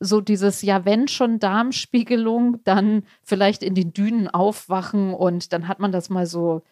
[0.00, 5.78] so dieses, ja, wenn schon Darmspiegelung, dann vielleicht in den Dünen aufwachen und dann hat
[5.78, 6.62] man das mal so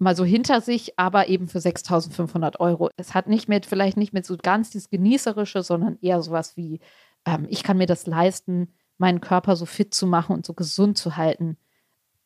[0.00, 2.88] mal so hinter sich, aber eben für 6.500 Euro.
[2.96, 6.80] Es hat nicht mehr, vielleicht nicht mehr so ganz dieses Genießerische, sondern eher sowas wie,
[7.26, 10.96] ähm, ich kann mir das leisten, meinen Körper so fit zu machen und so gesund
[10.96, 11.58] zu halten,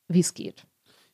[0.07, 0.67] wie es geht.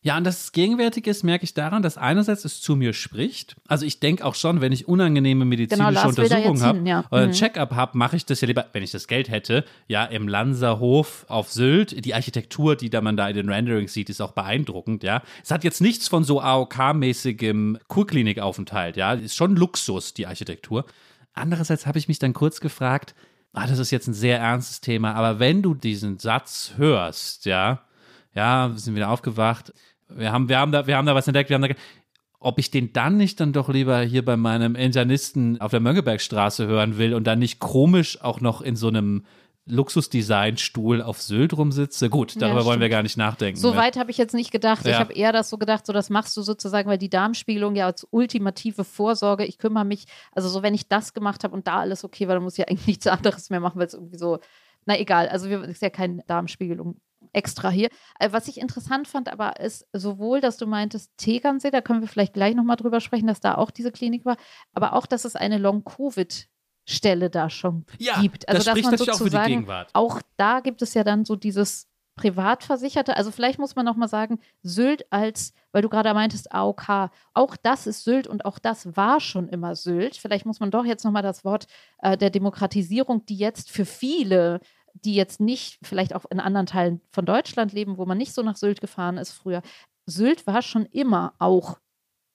[0.03, 3.57] Ja, und dass es gegenwärtig ist, merke ich daran, dass einerseits es zu mir spricht.
[3.69, 7.05] Also ich denke auch schon, wenn ich unangenehme medizinische Genau, will da Untersuchungen habe ja.
[7.11, 7.35] oder ein Mhm.
[7.35, 11.27] Check-up habe, mache ich das ja lieber, wenn ich das Geld hätte, ja, im Lanzerhof
[11.29, 12.03] auf Sylt.
[12.07, 15.23] Die Architektur, die da man da in den Renderings sieht, ist auch beeindruckend, ja.
[15.43, 19.13] Es hat jetzt nichts von so AOK-mäßigem Kurklinikaufenthalt, ja.
[19.13, 20.87] Ist schon Luxus, die Architektur.
[21.35, 23.15] Andererseits habe ich mich dann kurz gefragt,
[23.53, 27.83] ah, das ist jetzt ein sehr ernstes Thema, aber wenn du diesen Satz hörst, ja,
[28.35, 29.73] ja, wir sind wieder aufgewacht,
[30.17, 31.75] wir haben, wir haben, da, wir haben da was entdeckt, wir haben da,
[32.39, 36.67] ob ich den dann nicht dann doch lieber hier bei meinem Internisten auf der Mönckebergstraße
[36.67, 39.25] hören will und dann nicht komisch auch noch in so einem
[39.67, 42.09] Luxusdesign-Stuhl auf Sylt rumsitze.
[42.09, 43.59] Gut, Ja, darüber wollen wir gar nicht nachdenken.
[43.61, 43.77] So ne?
[43.77, 44.81] weit habe ich jetzt nicht gedacht.
[44.87, 44.99] Ich Ja.
[44.99, 48.07] habe eher das so gedacht, so das machst du sozusagen, weil die Darmspiegelung ja als
[48.11, 52.05] ultimative Vorsorge, ich kümmere mich, also so wenn ich das gemacht habe und da alles
[52.05, 54.39] okay war, dann muss ich ja eigentlich nichts anderes mehr machen, weil es irgendwie so,
[54.87, 56.97] na egal, also wir, ist ja keine Darmspiegelung
[57.33, 57.89] extra hier.
[58.19, 62.09] Äh, Was ich interessant fand, aber ist sowohl, dass du meintest Tegernsee, da können wir
[62.09, 64.37] vielleicht gleich nochmal drüber sprechen, dass da auch diese Klinik war,
[64.73, 68.49] aber auch, dass es eine Long-Covid-Stelle da schon ja, gibt.
[68.49, 69.91] Also das dass spricht man natürlich auch für die sozusagen Gegenwart.
[69.93, 73.17] auch da gibt es ja dann so dieses Privatversicherte.
[73.17, 77.57] Also vielleicht muss man noch mal sagen, Sylt als, weil du gerade meintest AOK, auch
[77.57, 80.17] das ist Sylt und auch das war schon immer Sylt.
[80.17, 81.67] Vielleicht muss man doch jetzt noch mal das Wort
[82.03, 84.61] äh, der Demokratisierung, die jetzt für viele
[84.95, 88.43] die jetzt nicht vielleicht auch in anderen Teilen von Deutschland leben, wo man nicht so
[88.43, 89.63] nach Sylt gefahren ist früher.
[90.07, 91.79] Sylt war schon immer auch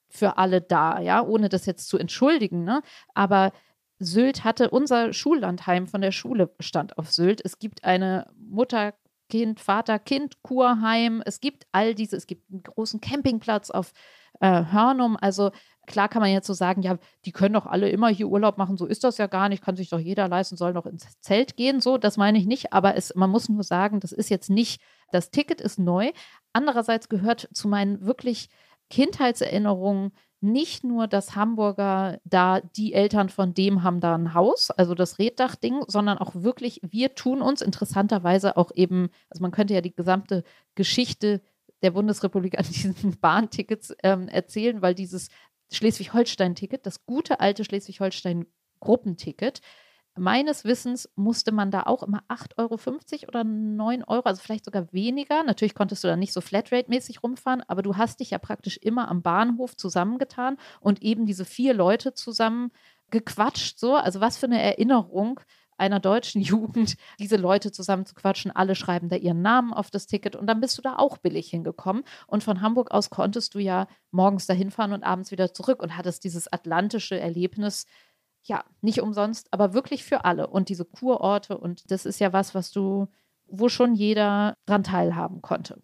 [0.09, 2.81] für alle da, ja, ohne das jetzt zu entschuldigen, ne?
[3.13, 3.51] Aber
[3.99, 7.41] Sylt hatte unser Schullandheim von der Schule stand auf Sylt.
[7.43, 8.93] Es gibt eine Mutter,
[9.29, 11.23] Kind, Vater, Kind, Kurheim.
[11.25, 13.93] Es gibt all diese, es gibt einen großen Campingplatz auf
[14.39, 15.17] äh, Hörnum.
[15.19, 15.51] Also
[15.85, 18.77] klar kann man jetzt so sagen, ja, die können doch alle immer hier Urlaub machen.
[18.77, 19.63] So ist das ja gar nicht.
[19.63, 21.81] Kann sich doch jeder leisten, soll noch ins Zelt gehen.
[21.81, 22.73] So, das meine ich nicht.
[22.73, 24.81] Aber es, man muss nur sagen, das ist jetzt nicht,
[25.11, 26.11] das Ticket ist neu.
[26.53, 28.49] Andererseits gehört zu meinen wirklich
[28.89, 30.11] Kindheitserinnerungen
[30.41, 35.17] nicht nur, dass Hamburger da, die Eltern von dem haben da ein Haus, also das
[35.17, 39.95] Reddach-Ding, sondern auch wirklich, wir tun uns interessanterweise auch eben, also man könnte ja die
[39.95, 40.43] gesamte
[40.75, 41.41] Geschichte
[41.81, 45.29] der Bundesrepublik an diesen Bahntickets ähm, erzählen, weil dieses
[45.71, 49.61] Schleswig-Holstein-Ticket, das gute alte Schleswig-Holstein-Gruppenticket,
[50.17, 54.91] meines Wissens musste man da auch immer 8,50 Euro oder 9 Euro, also vielleicht sogar
[54.93, 55.43] weniger.
[55.43, 59.09] Natürlich konntest du da nicht so Flatrate-mäßig rumfahren, aber du hast dich ja praktisch immer
[59.09, 62.71] am Bahnhof zusammengetan und eben diese vier Leute zusammen
[63.11, 63.77] gequatscht.
[63.77, 63.95] So.
[63.95, 65.41] Also was für eine Erinnerung
[65.77, 68.51] einer deutschen Jugend, diese Leute zusammen zu quatschen.
[68.51, 71.49] Alle schreiben da ihren Namen auf das Ticket und dann bist du da auch billig
[71.49, 72.03] hingekommen.
[72.27, 75.97] Und von Hamburg aus konntest du ja morgens dahin fahren und abends wieder zurück und
[75.97, 77.85] hattest dieses atlantische Erlebnis
[78.43, 80.47] ja, nicht umsonst, aber wirklich für alle.
[80.47, 83.07] Und diese Kurorte und das ist ja was, was du,
[83.47, 85.81] wo schon jeder dran teilhaben konnte.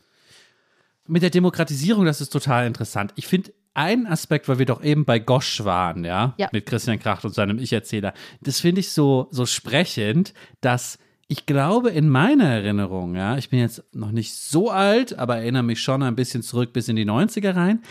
[1.07, 3.11] Mit der Demokratisierung, das ist total interessant.
[3.15, 6.49] Ich finde einen Aspekt, weil wir doch eben bei Gosch waren, ja, ja.
[6.51, 8.13] mit Christian Kracht und seinem Ich-Erzähler.
[8.41, 13.59] Das finde ich so, so sprechend, dass ich glaube, in meiner Erinnerung, ja, ich bin
[13.59, 17.05] jetzt noch nicht so alt, aber erinnere mich schon ein bisschen zurück bis in die
[17.05, 17.81] 90er rein,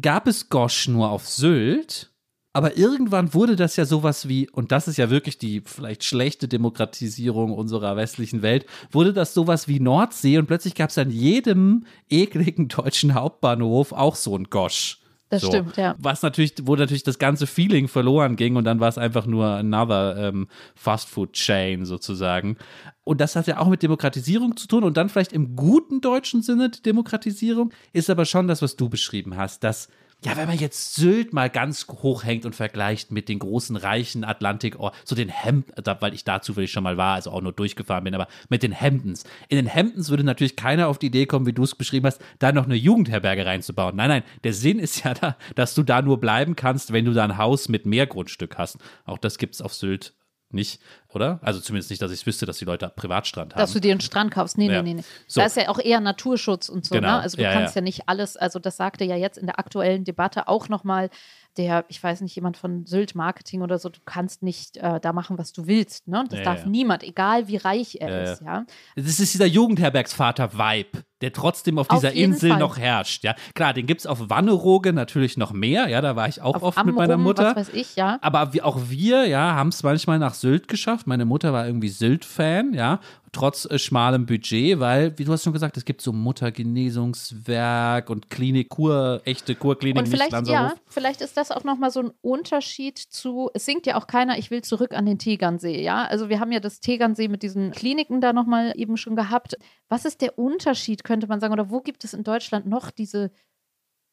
[0.00, 2.10] gab es Gosch nur auf Sylt
[2.56, 6.48] aber irgendwann wurde das ja sowas wie, und das ist ja wirklich die vielleicht schlechte
[6.48, 11.84] Demokratisierung unserer westlichen Welt, wurde das sowas wie Nordsee und plötzlich gab es an jedem
[12.08, 15.02] ekligen deutschen Hauptbahnhof auch so ein Gosch.
[15.28, 15.48] Das so.
[15.48, 15.96] stimmt, ja.
[15.98, 19.46] Was natürlich, wo natürlich das ganze Feeling verloren ging und dann war es einfach nur
[19.46, 20.46] another ähm,
[20.76, 22.56] Fast-Food-Chain sozusagen.
[23.02, 26.42] Und das hat ja auch mit Demokratisierung zu tun und dann vielleicht im guten deutschen
[26.42, 29.88] Sinne die Demokratisierung ist aber schon das, was du beschrieben hast, dass
[30.24, 34.24] ja, wenn man jetzt Sylt mal ganz hoch hängt und vergleicht mit den großen reichen
[34.24, 35.66] Atlantik, so den Hemd,
[36.00, 38.72] weil ich da zufällig schon mal war, also auch nur durchgefahren bin, aber mit den
[38.72, 39.24] Hemdens.
[39.48, 42.20] In den Hemdens würde natürlich keiner auf die Idee kommen, wie du es beschrieben hast,
[42.38, 43.94] da noch eine Jugendherberge reinzubauen.
[43.94, 47.12] Nein, nein, der Sinn ist ja da, dass du da nur bleiben kannst, wenn du
[47.12, 48.78] da ein Haus mit mehr Grundstück hast.
[49.04, 50.14] Auch das gibt es auf Sylt
[50.50, 51.40] nicht, oder?
[51.42, 53.60] Also zumindest nicht, dass ich wüsste, dass die Leute Privatstrand haben.
[53.60, 54.58] Dass du dir einen Strand kaufst.
[54.58, 54.82] Nee, ja.
[54.82, 55.04] nee, nee.
[55.26, 55.40] So.
[55.40, 56.94] Da ist ja auch eher Naturschutz und so.
[56.94, 57.08] Genau.
[57.08, 57.20] Ne?
[57.20, 57.80] Also du ja, kannst ja.
[57.80, 57.84] ja.
[57.84, 61.10] nicht alles, also das sagte ja jetzt in der aktuellen Debatte auch nochmal
[61.56, 65.12] der, ich weiß nicht, jemand von Sylt Marketing oder so, du kannst nicht äh, da
[65.12, 66.06] machen, was du willst.
[66.08, 66.24] Ne?
[66.28, 66.68] Das Ja, darf ja.
[66.68, 68.64] niemand, egal wie reich er Ja, ist, ja.
[68.94, 72.58] Das ist dieser Jugendherbergsvater-Vibe, der trotzdem auf Auf dieser jeden Insel Fall.
[72.58, 73.24] noch herrscht.
[73.24, 75.88] Ja, klar, den gibt es auf Wannerooge natürlich noch mehr.
[75.88, 77.56] Ja, da war ich auch Auf oft mit meiner Amrum, Mutter.
[77.56, 78.18] Was weiß ich, ja.
[78.20, 81.06] Aber auch wir, ja, haben es manchmal nach Sylt geschafft.
[81.06, 83.00] Meine Mutter war irgendwie Sylt-Fan, ja,
[83.36, 88.30] trotz äh, schmalem Budget, weil, wie du hast schon gesagt, es gibt so Muttergenesungswerk und
[88.30, 92.10] Klinik, Kur, echte Kurklinik, Und nicht vielleicht, ja, vielleicht ist das auch nochmal so ein
[92.22, 96.04] Unterschied zu, es singt ja auch keiner, ich will zurück an den Tegernsee, ja.
[96.04, 99.56] Also wir haben ja das Tegernsee mit diesen Kliniken da nochmal eben schon gehabt.
[99.88, 103.30] Was ist der Unterschied, könnte man sagen, oder wo gibt es in Deutschland noch diese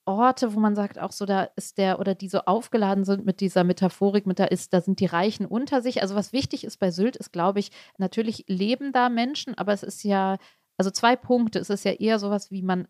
[0.06, 3.40] Orte, wo man sagt, auch so, da ist der, oder die so aufgeladen sind mit
[3.40, 6.02] dieser Metaphorik, mit da ist, da sind die Reichen unter sich.
[6.02, 9.84] Also was wichtig ist bei Sylt, ist, glaube ich, natürlich leben da Menschen, aber es
[9.84, 10.38] ist ja,
[10.78, 11.60] also zwei Punkte.
[11.60, 12.88] Es ist ja eher sowas wie man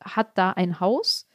[0.00, 1.26] hat da ein Haus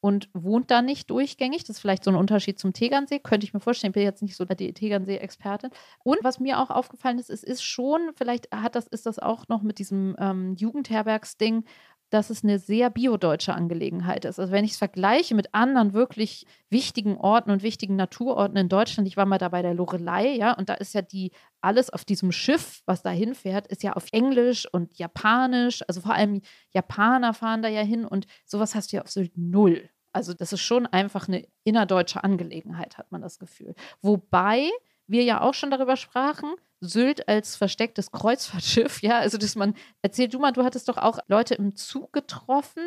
[0.00, 1.64] und wohnt da nicht durchgängig.
[1.64, 3.18] Das ist vielleicht so ein Unterschied zum Tegernsee.
[3.18, 3.90] Könnte ich mir vorstellen.
[3.90, 5.70] Ich bin jetzt nicht so die Tegernsee-Expertin.
[6.04, 9.48] Und was mir auch aufgefallen ist, es ist schon, vielleicht hat das, ist das auch
[9.48, 11.64] noch mit diesem ähm, Jugendherbergsding,
[12.10, 14.38] dass es eine sehr biodeutsche Angelegenheit ist.
[14.38, 19.06] Also wenn ich es vergleiche mit anderen wirklich wichtigen Orten und wichtigen Naturorten in Deutschland,
[19.08, 22.04] ich war mal da bei der Lorelei, ja, und da ist ja die alles auf
[22.04, 25.82] diesem Schiff, was da hinfährt, ist ja auf Englisch und Japanisch.
[25.88, 26.40] Also vor allem
[26.72, 29.88] Japaner fahren da ja hin und sowas hast du ja auf Sylt null.
[30.12, 33.74] Also das ist schon einfach eine innerdeutsche Angelegenheit, hat man das Gefühl.
[34.00, 34.70] Wobei
[35.08, 40.28] wir ja auch schon darüber sprachen, Sylt als verstecktes Kreuzfahrtschiff, ja, also dass man, erzähl
[40.28, 42.82] du mal, du hattest doch auch Leute im Zug getroffen,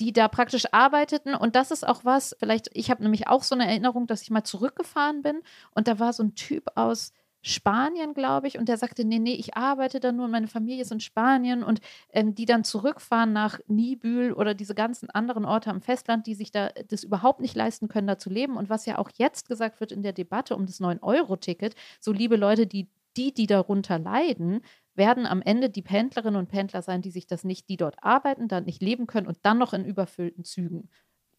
[0.00, 1.34] die da praktisch arbeiteten.
[1.34, 4.30] Und das ist auch was, vielleicht, ich habe nämlich auch so eine Erinnerung, dass ich
[4.30, 5.40] mal zurückgefahren bin
[5.72, 7.12] und da war so ein Typ aus
[7.42, 10.90] Spanien, glaube ich, und der sagte, nee, nee, ich arbeite da nur meine Familie ist
[10.92, 11.80] in Spanien und
[12.12, 16.50] ähm, die dann zurückfahren nach Nibül oder diese ganzen anderen Orte am Festland, die sich
[16.50, 18.56] da das überhaupt nicht leisten können, da zu leben.
[18.56, 22.36] Und was ja auch jetzt gesagt wird in der Debatte um das 9-Euro-Ticket, so liebe
[22.36, 24.60] Leute, die, die, die darunter leiden,
[24.94, 28.48] werden am Ende die Pendlerinnen und Pendler sein, die sich das nicht, die dort arbeiten,
[28.48, 30.88] dann nicht leben können und dann noch in überfüllten Zügen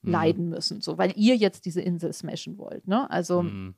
[0.03, 0.11] Mhm.
[0.11, 2.87] leiden müssen, so weil ihr jetzt diese Insel smashen wollt.
[2.87, 3.09] Ne?
[3.11, 3.75] Also Mhm.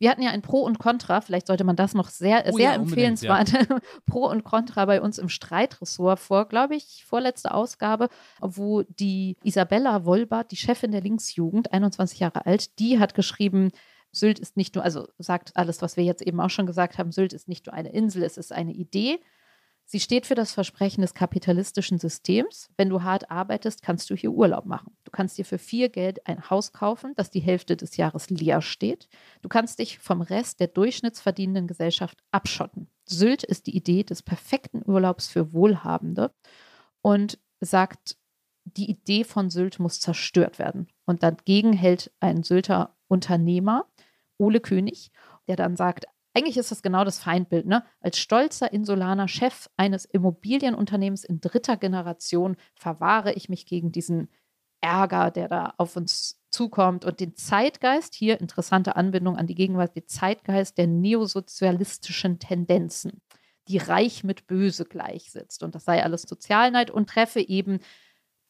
[0.00, 2.70] Wir hatten ja ein Pro und Contra, vielleicht sollte man das noch sehr, Oh sehr
[2.70, 3.52] ja, empfehlenswert,
[4.06, 8.08] Pro und Contra bei uns im Streitressort vor, glaube ich, vorletzte Ausgabe,
[8.40, 13.72] wo die Isabella Wolbert, die Chefin der Linksjugend, 21 Jahre alt, die hat geschrieben,
[14.10, 17.12] Sylt ist nicht nur, also sagt alles, was wir jetzt eben auch schon gesagt haben,
[17.12, 19.20] Sylt ist nicht nur eine Insel, es ist eine Idee.
[19.92, 22.70] Sie steht für das Versprechen des kapitalistischen Systems.
[22.76, 24.96] Wenn du hart arbeitest, kannst du hier Urlaub machen.
[25.02, 28.62] Du kannst dir für viel Geld ein Haus kaufen, das die Hälfte des Jahres leer
[28.62, 29.08] steht.
[29.42, 32.86] Du kannst dich vom Rest der durchschnittsverdienenden Gesellschaft abschotten.
[33.04, 36.32] Sylt ist die Idee des perfekten Urlaubs für Wohlhabende
[37.02, 38.16] und sagt,
[38.62, 40.86] die Idee von Sylt muss zerstört werden.
[41.04, 43.86] Und dagegen hält ein Sylter Unternehmer,
[44.38, 45.10] Ole König,
[45.48, 47.66] der dann sagt, eigentlich ist das genau das Feindbild.
[47.66, 47.84] Ne?
[48.00, 54.28] Als stolzer insulaner Chef eines Immobilienunternehmens in dritter Generation verwahre ich mich gegen diesen
[54.80, 59.94] Ärger, der da auf uns zukommt und den Zeitgeist, hier interessante Anbindung an die Gegenwart,
[59.94, 63.20] den Zeitgeist der neosozialistischen Tendenzen,
[63.68, 65.62] die reich mit böse gleichsetzt.
[65.62, 67.80] Und das sei alles Sozialneid und treffe eben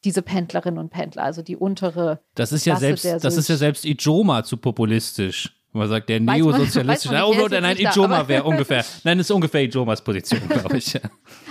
[0.03, 2.21] diese Pendlerinnen und Pendler, also die untere.
[2.33, 5.60] Das ist ja selbst, das ist ja selbst Ijoma zu populistisch.
[5.73, 7.23] Man sagt, der neosozialistische.
[7.23, 8.83] Oh, nein, nein, Ijoma wäre ungefähr.
[9.03, 10.99] Nein, das ist ungefähr Ijomas Position, glaube ich.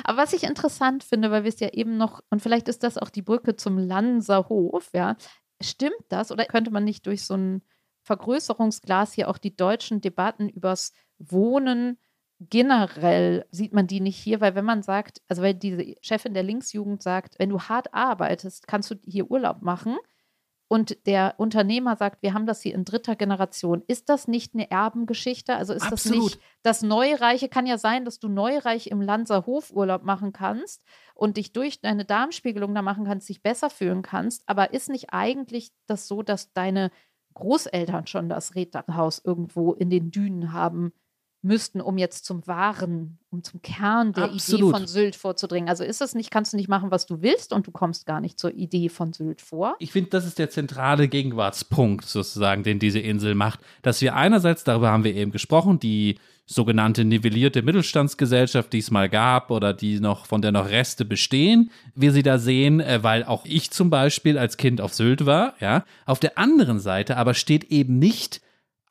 [0.05, 2.99] aber was ich interessant finde, weil wir es ja eben noch, und vielleicht ist das
[2.99, 5.17] auch die Brücke zum Lanserhof, ja,
[5.63, 7.63] stimmt das oder könnte man nicht durch so ein
[8.03, 11.99] Vergrößerungsglas hier auch die deutschen Debatten übers Wohnen
[12.41, 16.43] generell sieht man die nicht hier, weil wenn man sagt, also weil diese Chefin der
[16.43, 19.99] Linksjugend sagt, wenn du hart arbeitest, kannst du hier Urlaub machen
[20.73, 23.83] und der Unternehmer sagt, wir haben das hier in dritter Generation.
[23.89, 25.57] Ist das nicht eine Erbengeschichte?
[25.57, 26.17] Also ist Absolut.
[26.17, 27.49] das nicht das Neureiche?
[27.49, 32.05] Kann ja sein, dass du Neureich im Lanzer Hofurlaub machen kannst und dich durch deine
[32.05, 34.49] Darmspiegelung da machen kannst, dich besser fühlen kannst.
[34.49, 36.93] Aber ist nicht eigentlich das so, dass deine
[37.35, 40.93] Großeltern schon das Räderhaus irgendwo in den Dünen haben
[41.43, 44.61] müssten, um jetzt zum wahren, um zum Kern der Absolut.
[44.61, 45.69] Idee von Sylt vorzudringen.
[45.69, 48.21] Also ist es nicht, kannst du nicht machen, was du willst und du kommst gar
[48.21, 49.77] nicht zur Idee von Sylt vor.
[49.79, 54.65] Ich finde, das ist der zentrale Gegenwartspunkt sozusagen, den diese Insel macht, dass wir einerseits,
[54.65, 60.01] darüber haben wir eben gesprochen, die sogenannte nivellierte Mittelstandsgesellschaft, die es mal gab oder die
[60.01, 63.89] noch, von der noch Reste bestehen, wir sie da sehen, äh, weil auch ich zum
[63.89, 65.85] Beispiel als Kind auf Sylt war, ja.
[66.07, 68.41] Auf der anderen Seite aber steht eben nicht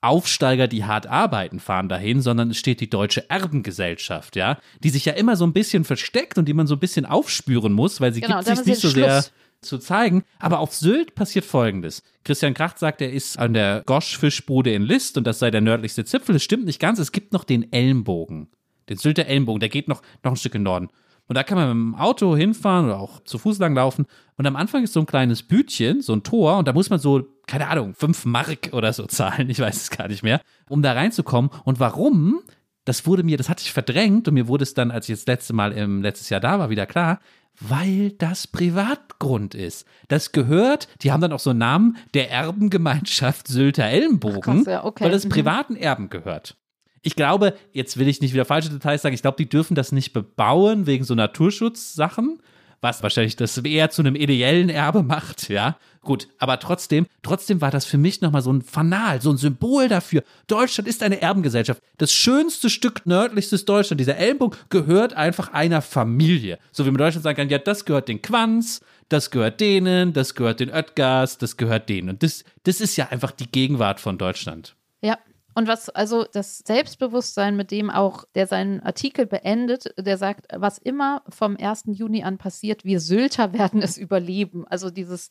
[0.02, 5.06] Aufsteiger, die hart arbeiten, fahren dahin, sondern es steht die deutsche Erbengesellschaft, ja, die sich
[5.06, 8.14] ja immer so ein bisschen versteckt und die man so ein bisschen aufspüren muss, weil
[8.14, 9.06] sie genau, gibt sich nicht so Schluss.
[9.06, 9.26] sehr
[9.62, 10.24] zu zeigen.
[10.40, 12.02] Aber auf Sylt passiert Folgendes.
[12.24, 16.06] Christian Kracht sagt, er ist an der Gosch-Fischbude in List und das sei der nördlichste
[16.06, 16.34] Zipfel.
[16.34, 17.00] Das stimmt nicht ganz.
[17.00, 18.48] Es gibt noch den Elmbogen.
[18.88, 20.90] Den Sylter Elmbogen, der geht noch, noch ein Stück in Norden.
[21.30, 24.08] Und da kann man mit dem Auto hinfahren oder auch zu Fuß langlaufen.
[24.36, 26.98] Und am Anfang ist so ein kleines Bütchen, so ein Tor, und da muss man
[26.98, 30.82] so, keine Ahnung, fünf Mark oder so zahlen, ich weiß es gar nicht mehr, um
[30.82, 31.52] da reinzukommen.
[31.66, 32.42] Und warum?
[32.84, 35.28] Das wurde mir, das hatte ich verdrängt und mir wurde es dann, als ich das
[35.28, 37.20] letzte Mal im letztes Jahr da war, wieder klar,
[37.60, 39.86] weil das Privatgrund ist.
[40.08, 44.66] Das gehört, die haben dann auch so einen Namen, der Erbengemeinschaft Sylter Ellenbogen, Ach, krass,
[44.66, 45.04] ja, okay.
[45.04, 45.30] weil das mhm.
[45.30, 46.56] privaten Erben gehört.
[47.02, 49.92] Ich glaube, jetzt will ich nicht wieder falsche Details sagen, ich glaube, die dürfen das
[49.92, 52.40] nicht bebauen wegen so Naturschutzsachen,
[52.82, 55.78] was wahrscheinlich das eher zu einem ideellen Erbe macht, ja.
[56.02, 59.90] Gut, aber trotzdem, trotzdem war das für mich nochmal so ein Fanal, so ein Symbol
[59.90, 60.24] dafür.
[60.48, 61.82] Deutschland ist eine Erbengesellschaft.
[61.98, 66.58] Das schönste Stück nördlichstes Deutschland, dieser Ellenbogen, gehört einfach einer Familie.
[66.72, 68.80] So wie man in Deutschland sagen kann, ja, das gehört den Quanz,
[69.10, 72.10] das gehört denen, das gehört den Oetgers, das gehört denen.
[72.10, 74.76] Und das, das ist ja einfach die Gegenwart von Deutschland.
[75.02, 75.18] Ja,
[75.60, 80.78] und was, also das Selbstbewusstsein, mit dem auch der seinen Artikel beendet, der sagt, was
[80.78, 81.84] immer vom 1.
[81.88, 84.66] Juni an passiert, wir Sylter werden es überleben.
[84.66, 85.30] Also dieses,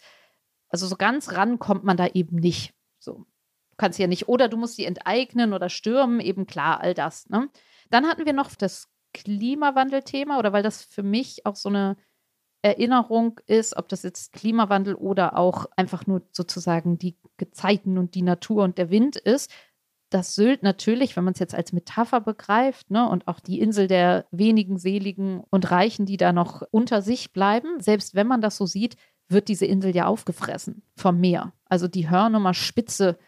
[0.69, 2.75] also so ganz ran kommt man da eben nicht.
[2.99, 3.25] So.
[3.71, 7.31] Du kannst ja nicht, oder du musst sie enteignen oder stürmen, eben klar, all das.
[7.31, 7.49] Ne?
[7.89, 11.97] Dann hatten wir noch das Klimawandelthema, oder weil das für mich auch so eine
[12.61, 18.21] Erinnerung ist, ob das jetzt Klimawandel oder auch einfach nur sozusagen die Gezeiten und die
[18.21, 19.51] Natur und der Wind ist,
[20.11, 23.87] dass Sylt natürlich, wenn man es jetzt als Metapher begreift, ne, und auch die Insel
[23.87, 28.57] der wenigen Seligen und Reichen, die da noch unter sich bleiben, selbst wenn man das
[28.57, 28.97] so sieht,
[29.29, 31.53] wird diese Insel ja aufgefressen vom Meer.
[31.67, 33.19] Also die Hörnummer Spitze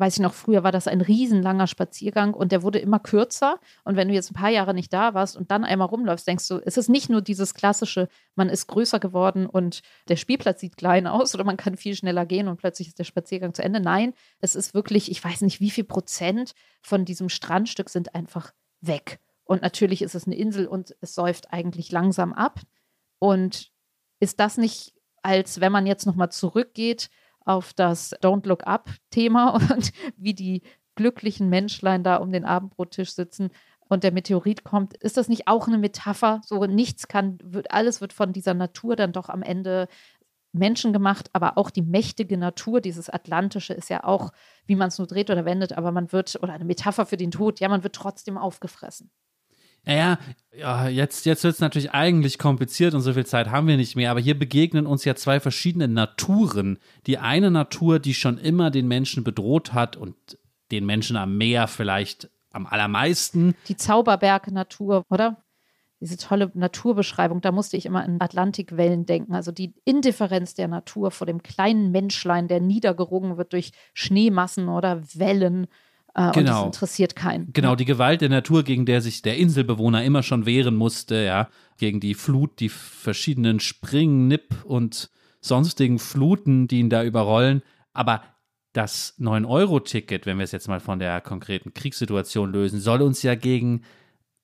[0.00, 3.60] weiß ich noch, früher war das ein riesenlanger Spaziergang und der wurde immer kürzer.
[3.84, 6.48] Und wenn du jetzt ein paar Jahre nicht da warst und dann einmal rumläufst, denkst
[6.48, 10.76] du, es ist nicht nur dieses klassische, man ist größer geworden und der Spielplatz sieht
[10.76, 13.80] klein aus oder man kann viel schneller gehen und plötzlich ist der Spaziergang zu Ende.
[13.80, 18.52] Nein, es ist wirklich, ich weiß nicht, wie viel Prozent von diesem Strandstück sind einfach
[18.80, 19.20] weg.
[19.44, 22.60] Und natürlich ist es eine Insel und es säuft eigentlich langsam ab.
[23.18, 23.70] Und
[24.20, 27.10] ist das nicht, als wenn man jetzt nochmal zurückgeht,
[27.44, 30.62] auf das Don't Look Up-Thema und wie die
[30.94, 33.50] glücklichen Menschlein da um den Abendbrottisch sitzen
[33.88, 34.94] und der Meteorit kommt.
[34.98, 36.40] Ist das nicht auch eine Metapher?
[36.44, 39.88] So nichts kann, wird, alles wird von dieser Natur dann doch am Ende
[40.52, 44.32] Menschen gemacht, aber auch die mächtige Natur, dieses Atlantische ist ja auch,
[44.66, 47.30] wie man es nur dreht oder wendet, aber man wird, oder eine Metapher für den
[47.30, 49.10] Tod, ja, man wird trotzdem aufgefressen.
[49.84, 50.18] Naja,
[50.56, 53.96] ja, jetzt, jetzt wird es natürlich eigentlich kompliziert und so viel Zeit haben wir nicht
[53.96, 56.78] mehr, aber hier begegnen uns ja zwei verschiedene Naturen.
[57.06, 60.14] Die eine Natur, die schon immer den Menschen bedroht hat und
[60.70, 63.54] den Menschen am Meer vielleicht am allermeisten.
[63.68, 65.42] Die Zauberberg-Natur, oder?
[66.00, 69.34] Diese tolle Naturbeschreibung, da musste ich immer an Atlantikwellen denken.
[69.34, 75.02] Also die Indifferenz der Natur vor dem kleinen Menschlein, der niedergerungen wird durch Schneemassen oder
[75.14, 75.66] Wellen
[76.14, 76.34] äh, genau.
[76.34, 77.52] Und das interessiert keinen.
[77.52, 81.48] Genau, die Gewalt der Natur, gegen der sich der Inselbewohner immer schon wehren musste, ja,
[81.78, 87.62] gegen die Flut, die verschiedenen Springen, Nipp und sonstigen Fluten, die ihn da überrollen.
[87.92, 88.22] Aber
[88.72, 93.34] das 9-Euro-Ticket, wenn wir es jetzt mal von der konkreten Kriegssituation lösen, soll uns ja
[93.34, 93.82] gegen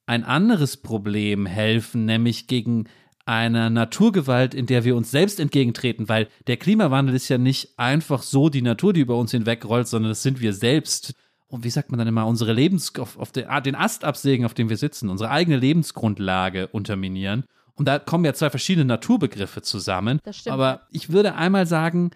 [0.07, 2.89] ein anderes Problem helfen, nämlich gegen
[3.25, 8.23] eine Naturgewalt, in der wir uns selbst entgegentreten, weil der Klimawandel ist ja nicht einfach
[8.23, 11.15] so die Natur, die über uns hinwegrollt, sondern das sind wir selbst
[11.49, 14.45] und wie sagt man dann immer, unsere Lebens, auf, auf den, ah, den Ast absägen,
[14.45, 17.45] auf dem wir sitzen, unsere eigene Lebensgrundlage unterminieren.
[17.75, 20.19] Und da kommen ja zwei verschiedene Naturbegriffe zusammen.
[20.25, 20.55] Das stimmt.
[20.55, 22.11] Aber ich würde einmal sagen,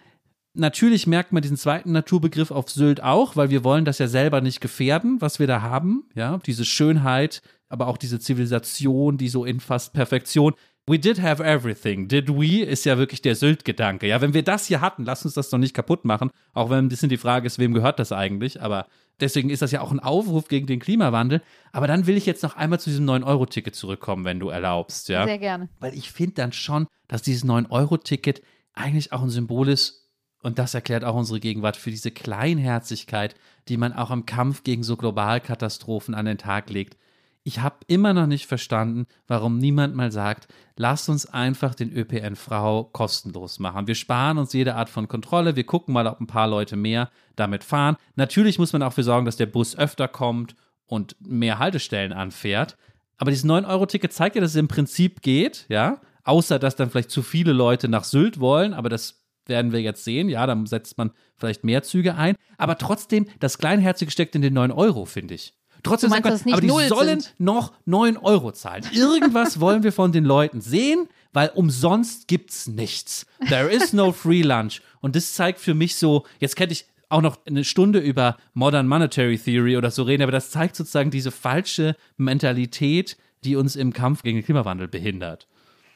[0.54, 4.40] natürlich merkt man diesen zweiten Naturbegriff auf Sylt auch, weil wir wollen das ja selber
[4.40, 6.04] nicht gefährden, was wir da haben.
[6.14, 10.54] Ja, diese Schönheit, aber auch diese Zivilisation, die so in fast Perfektion.
[10.86, 12.08] We did have everything.
[12.08, 12.62] Did we?
[12.62, 14.08] Ist ja wirklich der Sylt-Gedanke.
[14.08, 16.30] Ja, wenn wir das hier hatten, lass uns das doch nicht kaputt machen.
[16.52, 18.60] Auch wenn ein bisschen die Frage ist, wem gehört das eigentlich?
[18.60, 18.86] Aber
[19.20, 21.42] deswegen ist das ja auch ein Aufruf gegen den Klimawandel.
[21.70, 25.08] Aber dann will ich jetzt noch einmal zu diesem 9-Euro-Ticket zurückkommen, wenn du erlaubst.
[25.08, 25.26] Ja?
[25.26, 25.68] Sehr gerne.
[25.78, 28.42] Weil ich finde dann schon, dass dieses 9-Euro-Ticket
[28.74, 30.00] eigentlich auch ein Symbol ist,
[30.42, 33.34] und das erklärt auch unsere Gegenwart für diese Kleinherzigkeit,
[33.68, 36.96] die man auch im Kampf gegen so Globalkatastrophen an den Tag legt.
[37.42, 42.92] Ich habe immer noch nicht verstanden, warum niemand mal sagt, lasst uns einfach den ÖPNV
[42.92, 43.86] kostenlos machen.
[43.86, 47.10] Wir sparen uns jede Art von Kontrolle, wir gucken mal, ob ein paar Leute mehr
[47.36, 47.96] damit fahren.
[48.14, 52.76] Natürlich muss man auch für sorgen, dass der Bus öfter kommt und mehr Haltestellen anfährt.
[53.16, 56.00] Aber dieses 9-Euro-Ticket zeigt ja, dass es im Prinzip geht, ja.
[56.24, 60.04] Außer, dass dann vielleicht zu viele Leute nach Sylt wollen, aber das werden wir jetzt
[60.04, 60.28] sehen.
[60.28, 62.36] Ja, dann setzt man vielleicht mehr Züge ein.
[62.58, 65.54] Aber trotzdem, das Kleinherzige steckt in den 9 Euro, finde ich.
[65.82, 67.34] Trotzdem meinst, sagt man, aber die sollen sind.
[67.38, 68.84] noch 9 Euro zahlen.
[68.92, 73.26] Irgendwas wollen wir von den Leuten sehen, weil umsonst gibt's nichts.
[73.48, 74.82] There is no free lunch.
[75.00, 78.86] Und das zeigt für mich so, jetzt könnte ich auch noch eine Stunde über Modern
[78.86, 83.92] Monetary Theory oder so reden, aber das zeigt sozusagen diese falsche Mentalität, die uns im
[83.92, 85.48] Kampf gegen den Klimawandel behindert.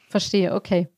[0.09, 0.89] Verstehe, okay.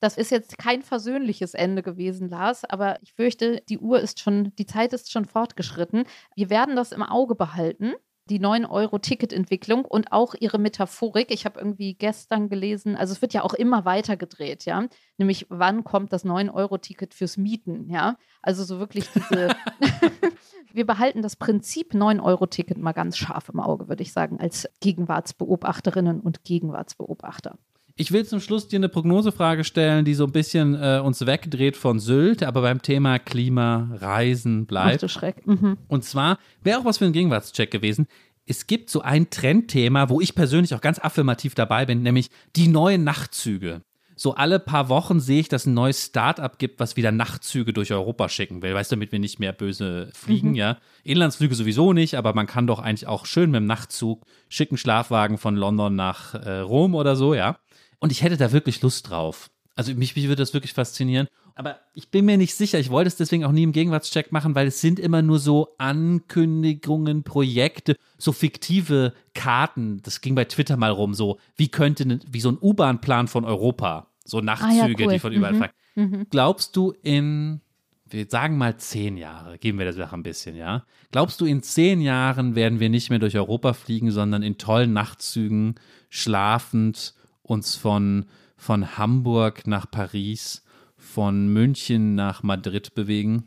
[0.00, 4.52] Das ist jetzt kein versöhnliches Ende gewesen, Lars, aber ich fürchte, die Uhr ist schon,
[4.56, 6.04] die Zeit ist schon fortgeschritten.
[6.36, 7.94] Wir werden das im Auge behalten
[8.28, 11.30] die 9-Euro-Ticket-Entwicklung und auch ihre Metaphorik.
[11.30, 14.86] Ich habe irgendwie gestern gelesen, also es wird ja auch immer weiter gedreht, ja.
[15.16, 18.16] Nämlich, wann kommt das 9-Euro-Ticket fürs Mieten, ja?
[18.42, 19.48] Also so wirklich diese.
[20.72, 26.20] Wir behalten das Prinzip 9-Euro-Ticket mal ganz scharf im Auge, würde ich sagen, als Gegenwartsbeobachterinnen
[26.20, 27.58] und Gegenwartsbeobachter.
[28.00, 31.76] Ich will zum Schluss dir eine Prognosefrage stellen, die so ein bisschen äh, uns wegdreht
[31.76, 34.98] von Sylt, aber beim Thema Klima, Reisen bleibt.
[34.98, 35.44] Ach du Schreck.
[35.44, 35.78] Mhm.
[35.88, 38.06] Und zwar wäre auch was für ein Gegenwartscheck gewesen.
[38.46, 42.68] Es gibt so ein Trendthema, wo ich persönlich auch ganz affirmativ dabei bin, nämlich die
[42.68, 43.82] neuen Nachtzüge.
[44.14, 47.92] So alle paar Wochen sehe ich, dass ein neues Startup gibt, was wieder Nachtzüge durch
[47.92, 48.74] Europa schicken will.
[48.74, 50.54] Weißt du, damit wir nicht mehr böse fliegen, mhm.
[50.54, 50.78] ja.
[51.02, 55.38] Inlandsflüge sowieso nicht, aber man kann doch eigentlich auch schön mit dem Nachtzug schicken Schlafwagen
[55.38, 57.58] von London nach äh, Rom oder so, ja.
[57.98, 59.50] Und ich hätte da wirklich Lust drauf.
[59.74, 61.28] Also mich, mich würde das wirklich faszinieren.
[61.54, 62.78] Aber ich bin mir nicht sicher.
[62.78, 65.74] Ich wollte es deswegen auch nie im Gegenwartscheck machen, weil es sind immer nur so
[65.78, 70.00] Ankündigungen, Projekte, so fiktive Karten.
[70.02, 71.14] Das ging bei Twitter mal rum.
[71.14, 74.06] So, wie könnte, ne, wie so ein U-Bahn-Plan von Europa.
[74.24, 75.12] So Nachtzüge, ah, ja, cool.
[75.14, 75.58] die von überall mhm.
[75.58, 75.70] fahren.
[75.96, 76.26] Mhm.
[76.30, 77.60] Glaubst du in,
[78.06, 80.84] wir sagen mal zehn Jahre, geben wir das Sache ein bisschen, ja?
[81.10, 84.92] Glaubst du, in zehn Jahren werden wir nicht mehr durch Europa fliegen, sondern in tollen
[84.92, 85.74] Nachtzügen,
[86.08, 87.14] schlafend,
[87.48, 88.26] uns von,
[88.56, 90.64] von Hamburg nach Paris,
[90.96, 93.44] von München nach Madrid bewegen?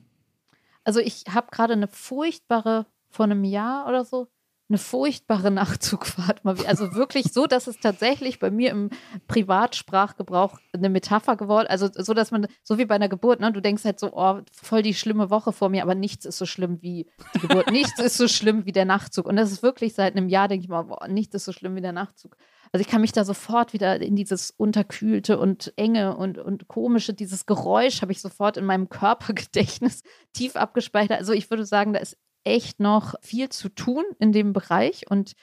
[0.84, 4.28] Also ich habe gerade eine furchtbare, vor einem Jahr oder so,
[4.72, 6.42] eine furchtbare Nachtzugfahrt.
[6.46, 8.90] Also wirklich so, dass es tatsächlich bei mir im
[9.28, 13.62] Privatsprachgebrauch eine Metapher geworden, also so, dass man, so wie bei einer Geburt, ne, du
[13.62, 16.82] denkst halt so, oh, voll die schlimme Woche vor mir, aber nichts ist so schlimm
[16.82, 19.28] wie die Geburt, nichts ist so schlimm wie der Nachtzug.
[19.28, 21.76] Und das ist wirklich seit einem Jahr, denke ich mal, boah, nichts ist so schlimm
[21.76, 22.38] wie der Nachtzug.
[22.74, 27.14] Also ich kann mich da sofort wieder in dieses unterkühlte und enge und, und komische,
[27.14, 30.04] dieses Geräusch habe ich sofort in meinem Körpergedächtnis
[30.34, 31.20] tief abgespeichert.
[31.20, 35.34] Also ich würde sagen, da ist echt noch viel zu tun in dem Bereich und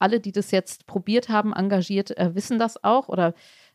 [0.00, 3.34] alle, die das jetzt probiert haben, engagiert, äh, wissen das auch oder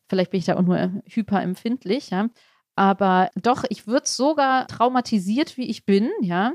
[0.10, 2.30] vielleicht bin ich da auch nur hyperempfindlich, ja.
[2.76, 6.54] Aber doch, ich würde sogar traumatisiert, wie ich bin, ja,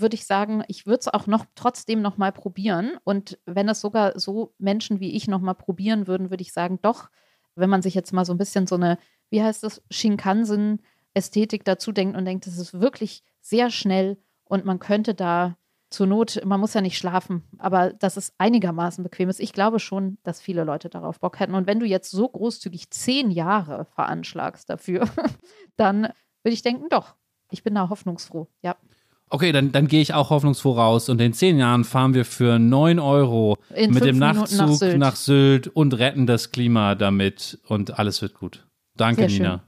[0.00, 2.92] würde ich sagen, ich würde es auch noch trotzdem noch mal probieren.
[3.04, 6.78] Und wenn es sogar so Menschen wie ich noch mal probieren würden, würde ich sagen,
[6.82, 7.08] doch,
[7.54, 8.98] wenn man sich jetzt mal so ein bisschen so eine,
[9.30, 14.78] wie heißt das, Shinkansen-Ästhetik dazu denkt und denkt, das ist wirklich sehr schnell und man
[14.78, 15.56] könnte da
[15.88, 19.40] zur Not, man muss ja nicht schlafen, aber dass es einigermaßen bequem ist.
[19.40, 21.54] Ich glaube schon, dass viele Leute darauf Bock hätten.
[21.54, 25.08] Und wenn du jetzt so großzügig zehn Jahre veranschlagst dafür,
[25.76, 26.02] dann
[26.42, 27.14] würde ich denken, doch,
[27.50, 28.76] ich bin da hoffnungsfroh, ja.
[29.28, 32.58] Okay, dann, dann gehe ich auch hoffnungsfroh raus und in zehn Jahren fahren wir für
[32.60, 35.64] 9 Euro In mit dem Nachtzug nach nach Sylt.
[35.64, 35.76] Sylt.
[35.76, 38.66] und retten das Klima damit und alles wird gut.
[38.96, 39.42] Danke, Sehr schön.
[39.42, 39.62] Nina.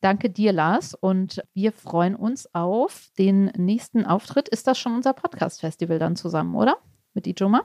[0.00, 0.94] Danke dir, Lars.
[0.94, 4.48] Und wir freuen uns auf den nächsten Auftritt.
[4.48, 6.76] Ist das schon unser Podcast-Festival dann zusammen, oder?
[7.14, 7.62] Mit Ijoma?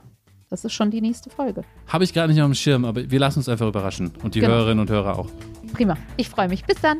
[0.50, 1.64] Das ist schon die nächste Folge.
[1.88, 4.12] Habe ich gerade nicht auf dem Schirm, aber wir lassen uns einfach überraschen.
[4.22, 4.54] Und die Genau.
[4.54, 5.30] Hörerinnen und Hörer auch.
[5.74, 5.98] Prima.
[6.18, 6.66] Ich freue mich.
[6.66, 7.00] Bis dann.